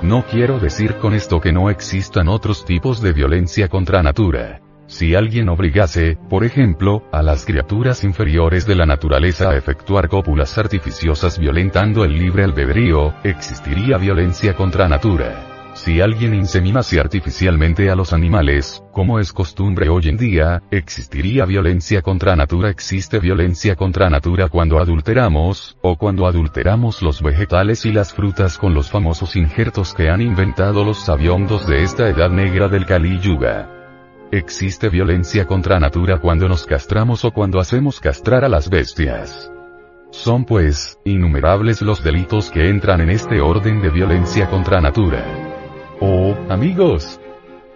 No 0.00 0.24
quiero 0.24 0.58
decir 0.58 0.96
con 0.96 1.12
esto 1.12 1.38
que 1.38 1.52
no 1.52 1.68
existan 1.68 2.28
otros 2.28 2.64
tipos 2.64 3.02
de 3.02 3.12
violencia 3.12 3.68
contra 3.68 4.02
natura. 4.02 4.60
Si 4.92 5.14
alguien 5.14 5.48
obligase, 5.48 6.18
por 6.28 6.44
ejemplo, 6.44 7.02
a 7.12 7.22
las 7.22 7.46
criaturas 7.46 8.04
inferiores 8.04 8.66
de 8.66 8.74
la 8.74 8.84
naturaleza 8.84 9.48
a 9.48 9.56
efectuar 9.56 10.10
cópulas 10.10 10.58
artificiosas 10.58 11.38
violentando 11.38 12.04
el 12.04 12.12
libre 12.12 12.44
albedrío, 12.44 13.14
existiría 13.24 13.96
violencia 13.96 14.54
contra 14.54 14.90
natura. 14.90 15.72
Si 15.72 16.02
alguien 16.02 16.34
inseminase 16.34 17.00
artificialmente 17.00 17.88
a 17.88 17.96
los 17.96 18.12
animales, 18.12 18.84
como 18.92 19.18
es 19.18 19.32
costumbre 19.32 19.88
hoy 19.88 20.10
en 20.10 20.18
día, 20.18 20.62
existiría 20.70 21.46
violencia 21.46 22.02
contra 22.02 22.36
natura. 22.36 22.68
Existe 22.68 23.18
violencia 23.18 23.74
contra 23.76 24.10
natura 24.10 24.50
cuando 24.50 24.78
adulteramos, 24.78 25.78
o 25.80 25.96
cuando 25.96 26.26
adulteramos 26.26 27.00
los 27.00 27.22
vegetales 27.22 27.86
y 27.86 27.92
las 27.92 28.12
frutas 28.12 28.58
con 28.58 28.74
los 28.74 28.90
famosos 28.90 29.36
injertos 29.36 29.94
que 29.94 30.10
han 30.10 30.20
inventado 30.20 30.84
los 30.84 30.98
sabiondos 30.98 31.66
de 31.66 31.82
esta 31.82 32.10
edad 32.10 32.28
negra 32.28 32.68
del 32.68 32.84
Kali 32.84 33.18
Yuga. 33.20 33.81
Existe 34.34 34.88
violencia 34.88 35.44
contra 35.44 35.78
natura 35.78 36.18
cuando 36.18 36.48
nos 36.48 36.64
castramos 36.64 37.22
o 37.26 37.32
cuando 37.32 37.60
hacemos 37.60 38.00
castrar 38.00 38.46
a 38.46 38.48
las 38.48 38.70
bestias. 38.70 39.52
Son 40.10 40.46
pues, 40.46 40.98
innumerables 41.04 41.82
los 41.82 42.02
delitos 42.02 42.50
que 42.50 42.70
entran 42.70 43.02
en 43.02 43.10
este 43.10 43.42
orden 43.42 43.82
de 43.82 43.90
violencia 43.90 44.48
contra 44.48 44.80
natura. 44.80 45.22
Oh, 46.00 46.34
amigos, 46.48 47.20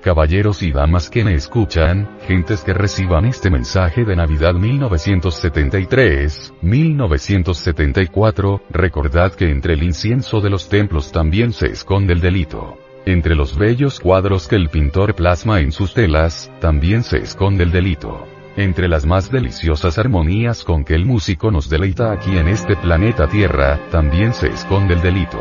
caballeros 0.00 0.62
y 0.62 0.72
damas 0.72 1.10
que 1.10 1.24
me 1.24 1.34
escuchan, 1.34 2.08
gentes 2.26 2.62
que 2.62 2.72
reciban 2.72 3.26
este 3.26 3.50
mensaje 3.50 4.06
de 4.06 4.16
Navidad 4.16 4.54
1973, 4.54 6.54
1974, 6.62 8.62
recordad 8.70 9.34
que 9.34 9.50
entre 9.50 9.74
el 9.74 9.82
incienso 9.82 10.40
de 10.40 10.48
los 10.48 10.70
templos 10.70 11.12
también 11.12 11.52
se 11.52 11.66
esconde 11.66 12.14
el 12.14 12.22
delito. 12.22 12.78
Entre 13.08 13.36
los 13.36 13.56
bellos 13.56 14.00
cuadros 14.00 14.48
que 14.48 14.56
el 14.56 14.68
pintor 14.68 15.14
plasma 15.14 15.60
en 15.60 15.70
sus 15.70 15.94
telas, 15.94 16.50
también 16.60 17.04
se 17.04 17.18
esconde 17.18 17.62
el 17.62 17.70
delito. 17.70 18.26
Entre 18.56 18.88
las 18.88 19.06
más 19.06 19.30
deliciosas 19.30 19.96
armonías 19.96 20.64
con 20.64 20.82
que 20.82 20.96
el 20.96 21.06
músico 21.06 21.52
nos 21.52 21.70
deleita 21.70 22.10
aquí 22.10 22.36
en 22.36 22.48
este 22.48 22.74
planeta 22.74 23.28
Tierra, 23.28 23.78
también 23.92 24.34
se 24.34 24.48
esconde 24.48 24.94
el 24.94 25.02
delito. 25.02 25.38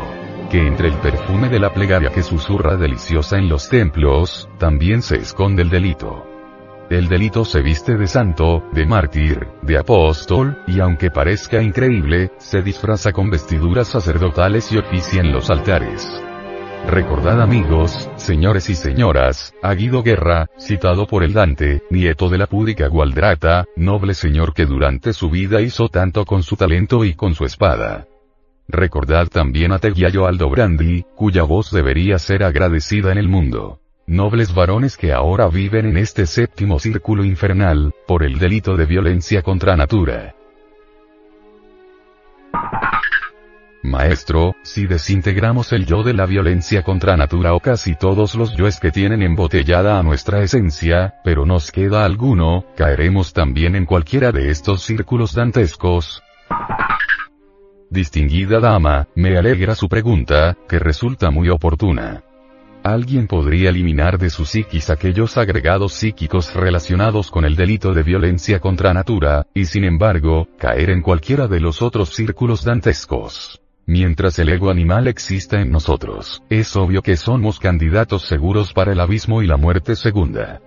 Que 0.48 0.64
entre 0.64 0.86
el 0.86 0.94
perfume 0.94 1.48
de 1.48 1.58
la 1.58 1.74
plegaria 1.74 2.10
que 2.10 2.22
susurra 2.22 2.76
deliciosa 2.76 3.36
en 3.36 3.48
los 3.48 3.68
templos, 3.68 4.48
también 4.58 5.02
se 5.02 5.16
esconde 5.16 5.62
el 5.62 5.68
delito. 5.68 6.24
El 6.88 7.08
delito 7.08 7.44
se 7.44 7.62
viste 7.62 7.96
de 7.96 8.06
santo, 8.06 8.62
de 8.70 8.86
mártir, 8.86 9.44
de 9.62 9.76
apóstol, 9.76 10.56
y 10.68 10.78
aunque 10.78 11.10
parezca 11.10 11.60
increíble, 11.60 12.30
se 12.38 12.62
disfraza 12.62 13.10
con 13.10 13.28
vestiduras 13.28 13.88
sacerdotales 13.88 14.70
y 14.70 14.78
oficia 14.78 15.20
en 15.20 15.32
los 15.32 15.50
altares. 15.50 16.25
Recordad 16.84 17.42
amigos, 17.42 18.08
señores 18.16 18.70
y 18.70 18.74
señoras, 18.76 19.54
a 19.62 19.74
Guido 19.74 20.02
Guerra, 20.04 20.46
citado 20.58 21.06
por 21.06 21.24
el 21.24 21.32
Dante, 21.32 21.82
nieto 21.90 22.28
de 22.28 22.38
la 22.38 22.46
púdica 22.46 22.86
Gualdrata, 22.86 23.64
noble 23.74 24.14
señor 24.14 24.54
que 24.54 24.66
durante 24.66 25.12
su 25.12 25.28
vida 25.28 25.60
hizo 25.60 25.88
tanto 25.88 26.24
con 26.24 26.44
su 26.44 26.56
talento 26.56 27.04
y 27.04 27.14
con 27.14 27.34
su 27.34 27.44
espada. 27.44 28.06
Recordad 28.68 29.26
también 29.28 29.72
a 29.72 29.78
Teguiayo 29.78 30.26
Aldobrandi, 30.26 31.04
cuya 31.16 31.42
voz 31.42 31.72
debería 31.72 32.18
ser 32.18 32.44
agradecida 32.44 33.10
en 33.10 33.18
el 33.18 33.28
mundo. 33.28 33.80
Nobles 34.06 34.54
varones 34.54 34.96
que 34.96 35.12
ahora 35.12 35.48
viven 35.48 35.86
en 35.86 35.96
este 35.96 36.26
séptimo 36.26 36.78
círculo 36.78 37.24
infernal, 37.24 37.92
por 38.06 38.22
el 38.22 38.38
delito 38.38 38.76
de 38.76 38.86
violencia 38.86 39.42
contra 39.42 39.76
natura. 39.76 40.36
Maestro, 43.86 44.56
si 44.62 44.86
desintegramos 44.86 45.72
el 45.72 45.86
yo 45.86 46.02
de 46.02 46.14
la 46.14 46.26
violencia 46.26 46.82
contra 46.82 47.16
natura 47.16 47.54
o 47.54 47.60
casi 47.60 47.94
todos 47.94 48.34
los 48.34 48.56
yoes 48.56 48.80
que 48.80 48.90
tienen 48.90 49.22
embotellada 49.22 49.98
a 49.98 50.02
nuestra 50.02 50.42
esencia, 50.42 51.14
pero 51.24 51.46
nos 51.46 51.70
queda 51.72 52.04
alguno, 52.04 52.64
caeremos 52.76 53.32
también 53.32 53.76
en 53.76 53.86
cualquiera 53.86 54.32
de 54.32 54.50
estos 54.50 54.82
círculos 54.82 55.34
dantescos. 55.34 56.22
Distinguida 57.90 58.60
dama, 58.60 59.08
me 59.14 59.38
alegra 59.38 59.74
su 59.74 59.88
pregunta, 59.88 60.56
que 60.68 60.78
resulta 60.78 61.30
muy 61.30 61.48
oportuna. 61.48 62.22
Alguien 62.82 63.26
podría 63.26 63.70
eliminar 63.70 64.16
de 64.16 64.30
su 64.30 64.44
psiquis 64.44 64.90
aquellos 64.90 65.36
agregados 65.36 65.92
psíquicos 65.92 66.54
relacionados 66.54 67.32
con 67.32 67.44
el 67.44 67.56
delito 67.56 67.92
de 67.92 68.04
violencia 68.04 68.60
contra 68.60 68.94
natura, 68.94 69.46
y 69.54 69.64
sin 69.64 69.82
embargo, 69.82 70.46
caer 70.56 70.90
en 70.90 71.02
cualquiera 71.02 71.48
de 71.48 71.58
los 71.58 71.82
otros 71.82 72.10
círculos 72.10 72.64
dantescos. 72.64 73.60
Mientras 73.88 74.36
el 74.40 74.48
ego 74.48 74.70
animal 74.70 75.06
exista 75.06 75.60
en 75.60 75.70
nosotros, 75.70 76.42
es 76.50 76.74
obvio 76.74 77.02
que 77.02 77.16
somos 77.16 77.60
candidatos 77.60 78.22
seguros 78.22 78.72
para 78.72 78.90
el 78.90 78.98
abismo 78.98 79.42
y 79.42 79.46
la 79.46 79.56
muerte 79.56 79.94
segunda. 79.94 80.60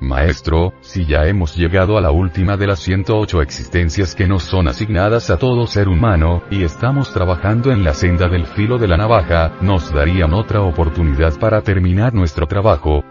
Maestro, 0.00 0.72
si 0.80 1.04
ya 1.04 1.26
hemos 1.26 1.56
llegado 1.56 1.98
a 1.98 2.00
la 2.00 2.10
última 2.10 2.56
de 2.56 2.68
las 2.68 2.78
108 2.80 3.42
existencias 3.42 4.14
que 4.14 4.26
nos 4.26 4.44
son 4.44 4.66
asignadas 4.66 5.28
a 5.28 5.36
todo 5.36 5.66
ser 5.66 5.88
humano, 5.88 6.42
y 6.50 6.62
estamos 6.62 7.12
trabajando 7.12 7.70
en 7.70 7.84
la 7.84 7.92
senda 7.92 8.28
del 8.28 8.46
filo 8.46 8.78
de 8.78 8.88
la 8.88 8.96
navaja, 8.96 9.52
nos 9.60 9.92
darían 9.92 10.32
otra 10.32 10.62
oportunidad 10.62 11.38
para 11.38 11.60
terminar 11.60 12.14
nuestro 12.14 12.46
trabajo. 12.46 13.04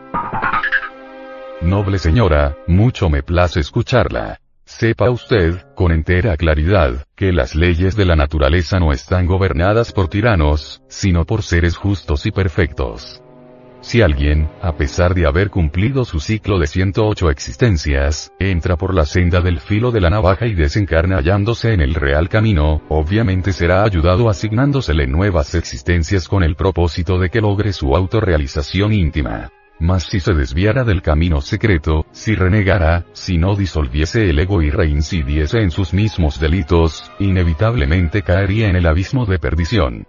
Noble 1.61 1.99
señora, 1.99 2.57
mucho 2.65 3.07
me 3.07 3.21
place 3.21 3.59
escucharla. 3.59 4.39
Sepa 4.67 5.11
usted, 5.11 5.61
con 5.75 5.91
entera 5.91 6.35
claridad, 6.37 7.05
que 7.15 7.31
las 7.31 7.53
leyes 7.53 7.95
de 7.95 8.03
la 8.03 8.15
naturaleza 8.15 8.79
no 8.79 8.91
están 8.91 9.27
gobernadas 9.27 9.91
por 9.91 10.07
tiranos, 10.07 10.81
sino 10.89 11.23
por 11.23 11.43
seres 11.43 11.77
justos 11.77 12.25
y 12.25 12.31
perfectos. 12.31 13.21
Si 13.81 14.01
alguien, 14.01 14.49
a 14.63 14.75
pesar 14.75 15.13
de 15.13 15.27
haber 15.27 15.51
cumplido 15.51 16.03
su 16.03 16.19
ciclo 16.19 16.57
de 16.57 16.65
108 16.65 17.29
existencias, 17.29 18.33
entra 18.39 18.75
por 18.75 18.95
la 18.95 19.05
senda 19.05 19.39
del 19.39 19.59
filo 19.59 19.91
de 19.91 20.01
la 20.01 20.09
navaja 20.09 20.47
y 20.47 20.55
desencarna 20.55 21.17
hallándose 21.17 21.71
en 21.71 21.81
el 21.81 21.93
real 21.93 22.27
camino, 22.27 22.81
obviamente 22.89 23.53
será 23.53 23.83
ayudado 23.83 24.29
asignándosele 24.29 25.05
nuevas 25.05 25.53
existencias 25.53 26.27
con 26.27 26.43
el 26.43 26.55
propósito 26.55 27.19
de 27.19 27.29
que 27.29 27.39
logre 27.39 27.71
su 27.71 27.95
autorrealización 27.95 28.93
íntima. 28.93 29.51
Mas 29.79 30.03
si 30.03 30.19
se 30.19 30.33
desviara 30.33 30.83
del 30.83 31.01
camino 31.01 31.41
secreto, 31.41 32.05
si 32.11 32.35
renegara, 32.35 33.05
si 33.13 33.37
no 33.37 33.55
disolviese 33.55 34.29
el 34.29 34.39
ego 34.39 34.61
y 34.61 34.69
reincidiese 34.69 35.59
en 35.59 35.71
sus 35.71 35.93
mismos 35.93 36.39
delitos, 36.39 37.11
inevitablemente 37.19 38.21
caería 38.21 38.69
en 38.69 38.77
el 38.77 38.85
abismo 38.85 39.25
de 39.25 39.37
perdición. 39.37 40.07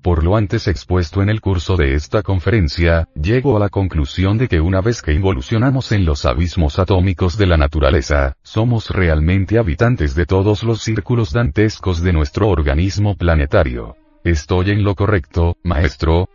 Por 0.00 0.24
lo 0.24 0.36
antes 0.36 0.68
expuesto 0.68 1.20
en 1.22 1.28
el 1.28 1.42
curso 1.42 1.76
de 1.76 1.92
esta 1.92 2.22
conferencia, 2.22 3.08
llego 3.14 3.56
a 3.56 3.60
la 3.60 3.68
conclusión 3.68 4.38
de 4.38 4.48
que 4.48 4.60
una 4.60 4.80
vez 4.80 5.02
que 5.02 5.12
involucionamos 5.12 5.92
en 5.92 6.06
los 6.06 6.24
abismos 6.24 6.78
atómicos 6.78 7.36
de 7.36 7.46
la 7.46 7.58
naturaleza, 7.58 8.34
somos 8.42 8.88
realmente 8.88 9.58
habitantes 9.58 10.14
de 10.14 10.24
todos 10.24 10.62
los 10.62 10.80
círculos 10.80 11.32
dantescos 11.32 12.00
de 12.00 12.14
nuestro 12.14 12.48
organismo 12.48 13.16
planetario. 13.16 13.96
¿Estoy 14.24 14.70
en 14.70 14.82
lo 14.82 14.94
correcto, 14.94 15.56
maestro? 15.62 16.28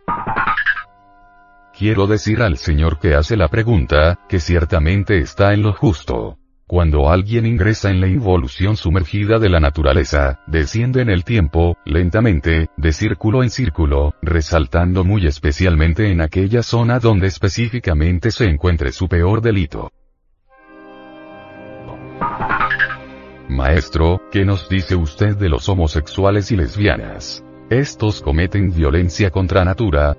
Quiero 1.76 2.06
decir 2.06 2.40
al 2.40 2.56
señor 2.56 2.98
que 2.98 3.14
hace 3.14 3.36
la 3.36 3.48
pregunta, 3.48 4.20
que 4.28 4.40
ciertamente 4.40 5.18
está 5.18 5.52
en 5.52 5.62
lo 5.62 5.72
justo. 5.72 6.38
Cuando 6.66 7.10
alguien 7.10 7.44
ingresa 7.44 7.90
en 7.90 8.00
la 8.00 8.06
involución 8.06 8.76
sumergida 8.76 9.38
de 9.38 9.50
la 9.50 9.60
naturaleza, 9.60 10.40
desciende 10.46 11.02
en 11.02 11.10
el 11.10 11.24
tiempo, 11.24 11.76
lentamente, 11.84 12.70
de 12.78 12.92
círculo 12.92 13.42
en 13.42 13.50
círculo, 13.50 14.14
resaltando 14.22 15.04
muy 15.04 15.26
especialmente 15.26 16.10
en 16.10 16.22
aquella 16.22 16.62
zona 16.62 17.00
donde 17.00 17.26
específicamente 17.26 18.30
se 18.30 18.46
encuentre 18.46 18.92
su 18.92 19.08
peor 19.08 19.42
delito. 19.42 19.92
Maestro, 23.48 24.22
¿qué 24.32 24.46
nos 24.46 24.68
dice 24.70 24.96
usted 24.96 25.36
de 25.36 25.50
los 25.50 25.68
homosexuales 25.68 26.50
y 26.50 26.56
lesbianas? 26.56 27.43
Estos 27.70 28.20
cometen 28.20 28.70
violencia 28.74 29.30
contra 29.30 29.64
natura. 29.64 30.14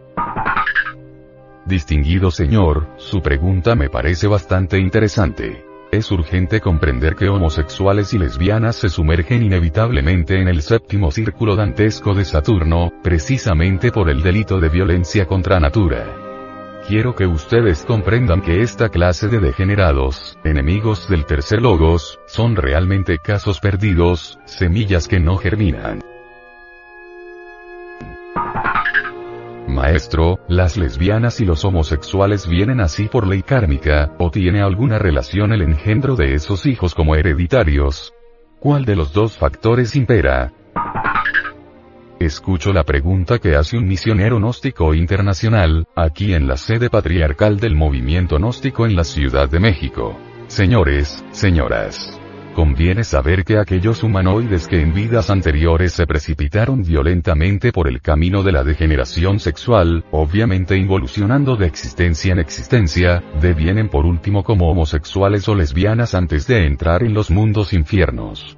Distinguido 1.64 2.32
señor, 2.32 2.88
su 2.98 3.22
pregunta 3.22 3.76
me 3.76 3.88
parece 3.88 4.26
bastante 4.26 4.80
interesante. 4.80 5.64
Es 5.92 6.12
urgente 6.12 6.60
comprender 6.60 7.16
que 7.16 7.30
homosexuales 7.30 8.16
y 8.16 8.18
lesbianas 8.18 8.78
se 8.78 8.90
sumergen 8.90 9.44
inevitablemente 9.44 10.42
en 10.42 10.48
el 10.48 10.64
séptimo 10.64 11.12
círculo 11.12 11.56
dantesco 11.56 12.16
de 12.16 12.26
Saturno, 12.26 12.92
precisamente 13.04 13.92
por 13.92 14.10
el 14.10 14.24
delito 14.24 14.60
de 14.60 14.70
violencia 14.70 15.28
contra 15.28 15.60
natura. 15.60 16.04
Quiero 16.88 17.14
que 17.14 17.28
ustedes 17.28 17.86
comprendan 17.86 18.42
que 18.42 18.62
esta 18.62 18.90
clase 18.90 19.28
de 19.28 19.40
degenerados, 19.40 20.36
enemigos 20.44 21.08
del 21.10 21.26
tercer 21.26 21.62
logos, 21.62 22.20
son 22.26 22.56
realmente 22.56 23.20
casos 23.20 23.60
perdidos, 23.60 24.40
semillas 24.46 25.08
que 25.08 25.20
no 25.20 25.38
germinan. 25.38 26.15
Maestro, 29.68 30.40
las 30.48 30.78
lesbianas 30.78 31.42
y 31.42 31.46
los 31.46 31.66
homosexuales 31.66 32.48
vienen 32.48 32.80
así 32.80 33.08
por 33.08 33.28
ley 33.28 33.42
kármica, 33.42 34.16
o 34.20 34.32
tiene 34.32 34.62
alguna 34.62 35.00
relación 35.00 35.52
el 35.52 35.62
engendro 35.62 36.16
de 36.16 36.34
esos 36.34 36.66
hijos 36.66 36.96
como 36.96 37.16
hereditarios. 37.16 38.14
¿Cuál 38.60 38.86
de 38.86 38.96
los 38.96 39.12
dos 39.12 39.38
factores 39.38 39.96
impera? 39.96 40.54
Escucho 42.20 42.72
la 42.72 42.84
pregunta 42.84 43.40
que 43.40 43.56
hace 43.56 43.78
un 43.78 43.88
misionero 43.88 44.38
gnóstico 44.38 44.94
internacional, 44.94 45.86
aquí 45.96 46.34
en 46.34 46.48
la 46.48 46.58
sede 46.58 46.90
patriarcal 46.90 47.60
del 47.60 47.76
movimiento 47.76 48.38
gnóstico 48.38 48.86
en 48.86 48.96
la 48.96 49.04
Ciudad 49.04 49.50
de 49.50 49.60
México. 49.60 50.18
Señores, 50.48 51.24
señoras. 51.32 52.20
Conviene 52.56 53.04
saber 53.04 53.44
que 53.44 53.58
aquellos 53.58 54.02
humanoides 54.02 54.70
que 54.70 54.80
en 54.80 54.94
vidas 54.94 55.30
anteriores 55.30 55.92
se 55.92 56.08
precipitaron 56.08 56.84
violentamente 56.84 57.74
por 57.74 57.90
el 57.90 58.02
camino 58.02 58.44
de 58.44 58.54
la 58.54 58.64
degeneración 58.64 59.42
sexual, 59.42 60.06
obviamente 60.12 60.78
involucionando 60.78 61.58
de 61.58 61.68
existencia 61.68 62.32
en 62.32 62.40
existencia, 62.40 63.22
devienen 63.42 63.90
por 63.90 64.06
último 64.06 64.46
como 64.46 64.72
homosexuales 64.72 65.50
o 65.50 65.56
lesbianas 65.56 66.16
antes 66.16 66.48
de 66.48 66.66
entrar 66.66 67.04
en 67.04 67.14
los 67.14 67.30
mundos 67.30 67.74
infiernos. 67.74 68.58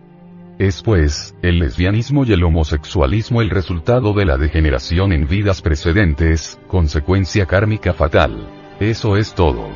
Es 0.60 0.84
pues, 0.84 1.36
el 1.42 1.58
lesbianismo 1.58 2.24
y 2.24 2.34
el 2.34 2.44
homosexualismo 2.44 3.42
el 3.42 3.50
resultado 3.50 4.14
de 4.14 4.26
la 4.26 4.38
degeneración 4.38 5.12
en 5.12 5.28
vidas 5.28 5.64
precedentes, 5.64 6.60
consecuencia 6.68 7.48
kármica 7.48 7.94
fatal. 7.94 8.48
Eso 8.80 9.18
es 9.18 9.34
todo. 9.34 9.72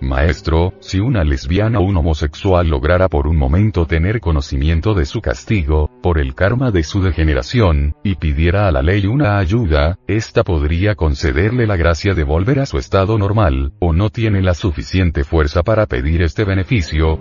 Maestro, 0.00 0.74
si 0.80 1.00
una 1.00 1.24
lesbiana 1.24 1.80
o 1.80 1.82
un 1.82 1.96
homosexual 1.96 2.68
lograra 2.68 3.08
por 3.08 3.26
un 3.26 3.36
momento 3.36 3.86
tener 3.86 4.20
conocimiento 4.20 4.94
de 4.94 5.04
su 5.04 5.20
castigo, 5.20 5.90
por 6.02 6.18
el 6.18 6.34
karma 6.34 6.70
de 6.70 6.84
su 6.84 7.02
degeneración, 7.02 7.96
y 8.04 8.14
pidiera 8.14 8.68
a 8.68 8.72
la 8.72 8.82
ley 8.82 9.06
una 9.06 9.38
ayuda, 9.38 9.98
ésta 10.06 10.44
podría 10.44 10.94
concederle 10.94 11.66
la 11.66 11.76
gracia 11.76 12.14
de 12.14 12.22
volver 12.22 12.60
a 12.60 12.66
su 12.66 12.78
estado 12.78 13.18
normal, 13.18 13.72
o 13.80 13.92
no 13.92 14.10
tiene 14.10 14.40
la 14.40 14.54
suficiente 14.54 15.24
fuerza 15.24 15.62
para 15.62 15.86
pedir 15.86 16.22
este 16.22 16.44
beneficio. 16.44 17.18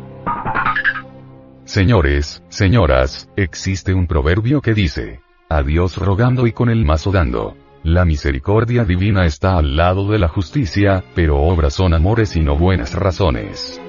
Señores, 1.64 2.44
señoras, 2.50 3.30
existe 3.36 3.94
un 3.94 4.08
proverbio 4.08 4.62
que 4.62 4.74
dice, 4.74 5.20
a 5.50 5.64
Dios 5.64 5.98
rogando 5.98 6.46
y 6.46 6.52
con 6.52 6.70
el 6.70 6.86
mazo 6.86 7.12
dando. 7.12 7.56
La 7.84 8.06
misericordia 8.06 8.84
divina 8.84 9.26
está 9.26 9.58
al 9.58 9.76
lado 9.76 10.10
de 10.10 10.20
la 10.20 10.28
justicia, 10.28 11.04
pero 11.16 11.38
obras 11.38 11.74
son 11.74 11.94
amores 11.94 12.36
y 12.36 12.42
no 12.42 12.58
buenas 12.58 12.94
razones. 12.94 13.80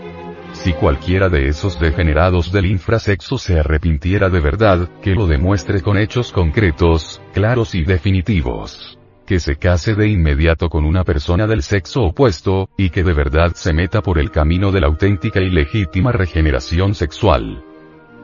Si 0.53 0.73
cualquiera 0.73 1.29
de 1.29 1.49
esos 1.49 1.81
degenerados 1.81 2.53
del 2.53 2.67
infrasexo 2.67 3.39
se 3.39 3.59
arrepintiera 3.59 4.29
de 4.29 4.41
verdad, 4.41 4.89
que 5.03 5.15
lo 5.15 5.27
demuestre 5.27 5.83
con 5.83 5.99
hechos 5.99 6.33
concretos, 6.33 7.21
claros 7.33 7.75
y 7.75 7.85
definitivos. 7.85 8.99
Que 9.27 9.41
se 9.41 9.57
case 9.57 9.95
de 9.95 10.09
inmediato 10.09 10.69
con 10.69 10.85
una 10.85 11.05
persona 11.05 11.47
del 11.47 11.63
sexo 11.63 12.03
opuesto, 12.03 12.71
y 12.77 12.91
que 12.91 13.05
de 13.05 13.13
verdad 13.13 13.53
se 13.55 13.73
meta 13.73 14.01
por 14.01 14.19
el 14.19 14.31
camino 14.31 14.71
de 14.73 14.81
la 14.81 14.87
auténtica 14.87 15.41
y 15.41 15.51
legítima 15.51 16.13
regeneración 16.13 16.95
sexual. 16.95 17.65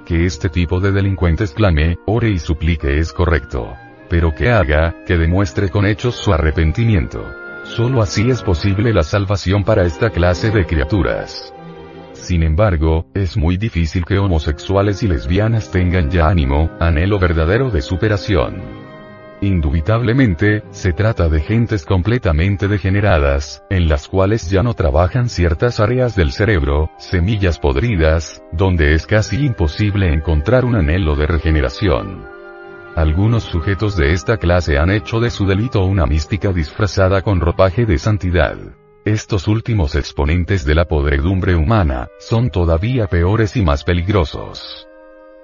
Que 0.06 0.24
este 0.24 0.48
tipo 0.48 0.80
de 0.80 0.92
delincuentes 0.92 1.52
clame, 1.52 1.96
ore 2.06 2.30
y 2.30 2.38
suplique 2.38 2.98
es 2.98 3.12
correcto 3.12 3.74
pero 4.14 4.32
que 4.32 4.48
haga, 4.48 4.94
que 5.04 5.18
demuestre 5.18 5.70
con 5.70 5.84
hechos 5.86 6.14
su 6.14 6.32
arrepentimiento. 6.32 7.34
Solo 7.64 8.00
así 8.00 8.30
es 8.30 8.42
posible 8.42 8.94
la 8.94 9.02
salvación 9.02 9.64
para 9.64 9.82
esta 9.82 10.10
clase 10.10 10.52
de 10.52 10.66
criaturas. 10.66 11.52
Sin 12.12 12.44
embargo, 12.44 13.06
es 13.12 13.36
muy 13.36 13.56
difícil 13.56 14.04
que 14.04 14.20
homosexuales 14.20 15.02
y 15.02 15.08
lesbianas 15.08 15.72
tengan 15.72 16.10
ya 16.10 16.28
ánimo, 16.28 16.70
anhelo 16.78 17.18
verdadero 17.18 17.72
de 17.72 17.82
superación. 17.82 18.62
Indubitablemente, 19.40 20.62
se 20.70 20.92
trata 20.92 21.28
de 21.28 21.40
gentes 21.40 21.84
completamente 21.84 22.68
degeneradas, 22.68 23.64
en 23.68 23.88
las 23.88 24.06
cuales 24.06 24.48
ya 24.48 24.62
no 24.62 24.74
trabajan 24.74 25.28
ciertas 25.28 25.80
áreas 25.80 26.14
del 26.14 26.30
cerebro, 26.30 26.88
semillas 26.98 27.58
podridas, 27.58 28.44
donde 28.52 28.94
es 28.94 29.08
casi 29.08 29.44
imposible 29.44 30.12
encontrar 30.12 30.64
un 30.64 30.76
anhelo 30.76 31.16
de 31.16 31.26
regeneración. 31.26 32.33
Algunos 32.96 33.42
sujetos 33.42 33.96
de 33.96 34.12
esta 34.12 34.36
clase 34.36 34.78
han 34.78 34.90
hecho 34.90 35.18
de 35.18 35.30
su 35.30 35.46
delito 35.46 35.84
una 35.84 36.06
mística 36.06 36.52
disfrazada 36.52 37.22
con 37.22 37.40
ropaje 37.40 37.86
de 37.86 37.98
santidad. 37.98 38.56
Estos 39.04 39.48
últimos 39.48 39.96
exponentes 39.96 40.64
de 40.64 40.76
la 40.76 40.84
podredumbre 40.84 41.56
humana, 41.56 42.06
son 42.20 42.50
todavía 42.50 43.08
peores 43.08 43.56
y 43.56 43.62
más 43.62 43.82
peligrosos. 43.82 44.86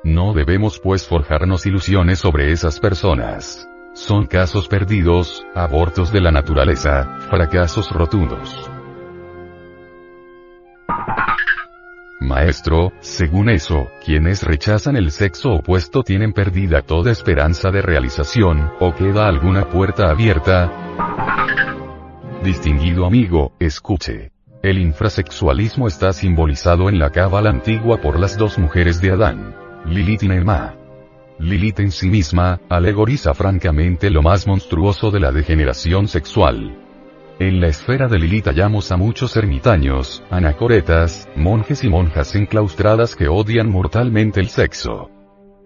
No 0.04 0.32
debemos 0.32 0.78
pues 0.78 1.06
forjarnos 1.06 1.66
ilusiones 1.66 2.20
sobre 2.20 2.52
esas 2.52 2.78
personas. 2.78 3.68
Son 3.94 4.26
casos 4.26 4.68
perdidos, 4.68 5.44
abortos 5.54 6.12
de 6.12 6.20
la 6.20 6.30
naturaleza, 6.30 7.18
fracasos 7.28 7.90
rotundos. 7.90 8.70
Maestro, 12.20 12.92
según 13.00 13.48
eso, 13.48 13.88
quienes 14.04 14.42
rechazan 14.42 14.94
el 14.94 15.10
sexo 15.10 15.54
opuesto 15.54 16.02
tienen 16.02 16.34
perdida 16.34 16.82
toda 16.82 17.10
esperanza 17.10 17.70
de 17.70 17.80
realización, 17.80 18.70
o 18.78 18.94
queda 18.94 19.26
alguna 19.26 19.70
puerta 19.70 20.10
abierta. 20.10 20.70
Distinguido 22.44 23.06
amigo, 23.06 23.52
escuche. 23.58 24.32
El 24.62 24.78
infrasexualismo 24.78 25.88
está 25.88 26.12
simbolizado 26.12 26.90
en 26.90 26.98
la 26.98 27.08
cábala 27.08 27.48
antigua 27.48 28.02
por 28.02 28.20
las 28.20 28.36
dos 28.36 28.58
mujeres 28.58 29.00
de 29.00 29.12
Adán, 29.12 29.56
Lilith 29.86 30.22
y 30.22 30.28
Nema. 30.28 30.74
Lilith 31.38 31.80
en 31.80 31.90
sí 31.90 32.10
misma, 32.10 32.60
alegoriza 32.68 33.32
francamente 33.32 34.10
lo 34.10 34.20
más 34.20 34.46
monstruoso 34.46 35.10
de 35.10 35.20
la 35.20 35.32
degeneración 35.32 36.06
sexual. 36.06 36.89
En 37.40 37.58
la 37.58 37.68
esfera 37.68 38.06
de 38.06 38.18
Lilith 38.18 38.48
hallamos 38.48 38.92
a 38.92 38.98
muchos 38.98 39.34
ermitaños, 39.34 40.22
anacoretas, 40.28 41.26
monjes 41.34 41.82
y 41.84 41.88
monjas 41.88 42.34
enclaustradas 42.34 43.16
que 43.16 43.28
odian 43.28 43.70
mortalmente 43.70 44.40
el 44.40 44.50
sexo. 44.50 45.08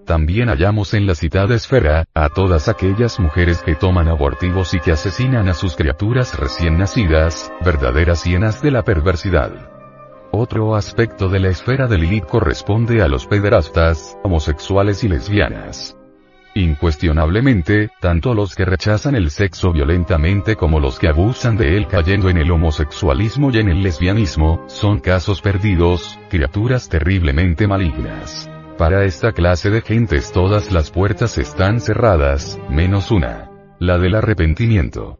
También 0.07 0.51
hallamos 0.51 0.95
en 0.95 1.05
la 1.09 1.17
citada 1.17 1.57
esfera, 1.57 2.05
a 2.15 2.29
todas 2.29 2.69
aquellas 2.69 3.19
mujeres 3.19 3.61
que 3.65 3.75
toman 3.75 4.07
abortivos 4.07 4.73
y 4.75 4.79
que 4.79 4.93
asesinan 4.93 5.49
a 5.49 5.55
sus 5.55 5.75
criaturas 5.75 6.39
recién 6.39 6.79
nacidas, 6.79 7.51
verdaderas 7.65 8.23
hienas 8.23 8.63
de 8.63 8.71
la 8.71 8.85
perversidad. 8.85 9.69
Otro 10.31 10.77
aspecto 10.77 11.29
de 11.29 11.41
la 11.41 11.49
esfera 11.49 11.89
de 11.89 11.99
Lilith 11.99 12.27
corresponde 12.27 13.03
a 13.03 13.09
los 13.09 13.27
pederastas, 13.27 14.17
homosexuales 14.23 15.03
y 15.03 15.09
lesbianas. 15.09 15.97
Incuestionablemente, 16.57 17.91
tanto 18.01 18.33
los 18.33 18.55
que 18.55 18.65
rechazan 18.65 19.17
el 19.17 19.31
sexo 19.31 19.73
violentamente 19.73 20.55
como 20.55 20.79
los 20.79 21.01
que 21.01 21.09
abusan 21.09 21.57
de 21.57 21.77
él 21.77 21.89
cayendo 21.89 22.29
en 22.31 22.37
el 22.37 22.51
homosexualismo 22.53 23.51
y 23.51 23.59
en 23.59 23.69
el 23.69 23.83
lesbianismo, 23.83 24.65
son 24.69 25.01
casos 25.01 25.41
perdidos, 25.41 26.19
criaturas 26.31 26.89
terriblemente 26.89 27.67
malignas. 27.67 28.49
Para 28.79 29.05
esta 29.05 29.33
clase 29.33 29.71
de 29.71 29.81
gentes 29.81 30.31
todas 30.31 30.71
las 30.71 30.93
puertas 30.93 31.39
están 31.39 31.81
cerradas, 31.81 32.59
menos 32.71 33.11
una. 33.11 33.51
La 33.81 33.99
del 33.99 34.15
arrepentimiento. 34.15 35.19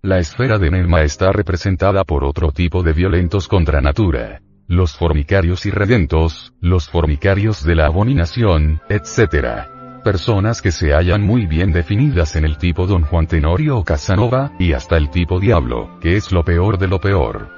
La 0.00 0.18
esfera 0.18 0.58
de 0.58 0.70
Nelma 0.70 1.02
está 1.02 1.32
representada 1.32 2.04
por 2.04 2.22
otro 2.22 2.52
tipo 2.52 2.84
de 2.84 2.92
violentos 2.92 3.48
contra 3.48 3.80
natura. 3.80 4.42
Los 4.68 4.96
formicarios 4.96 5.66
irredentos, 5.66 6.54
los 6.60 6.88
formicarios 6.88 7.64
de 7.64 7.74
la 7.74 7.86
abominación, 7.86 8.80
etc. 8.88 9.77
Personas 10.08 10.62
que 10.62 10.72
se 10.72 10.94
hallan 10.94 11.22
muy 11.22 11.44
bien 11.44 11.70
definidas 11.70 12.34
en 12.34 12.46
el 12.46 12.56
tipo 12.56 12.86
Don 12.86 13.02
Juan 13.02 13.26
Tenorio 13.26 13.76
o 13.76 13.84
Casanova, 13.84 14.52
y 14.58 14.72
hasta 14.72 14.96
el 14.96 15.10
tipo 15.10 15.38
Diablo, 15.38 15.98
que 16.00 16.16
es 16.16 16.32
lo 16.32 16.46
peor 16.46 16.78
de 16.78 16.88
lo 16.88 16.98
peor. 16.98 17.57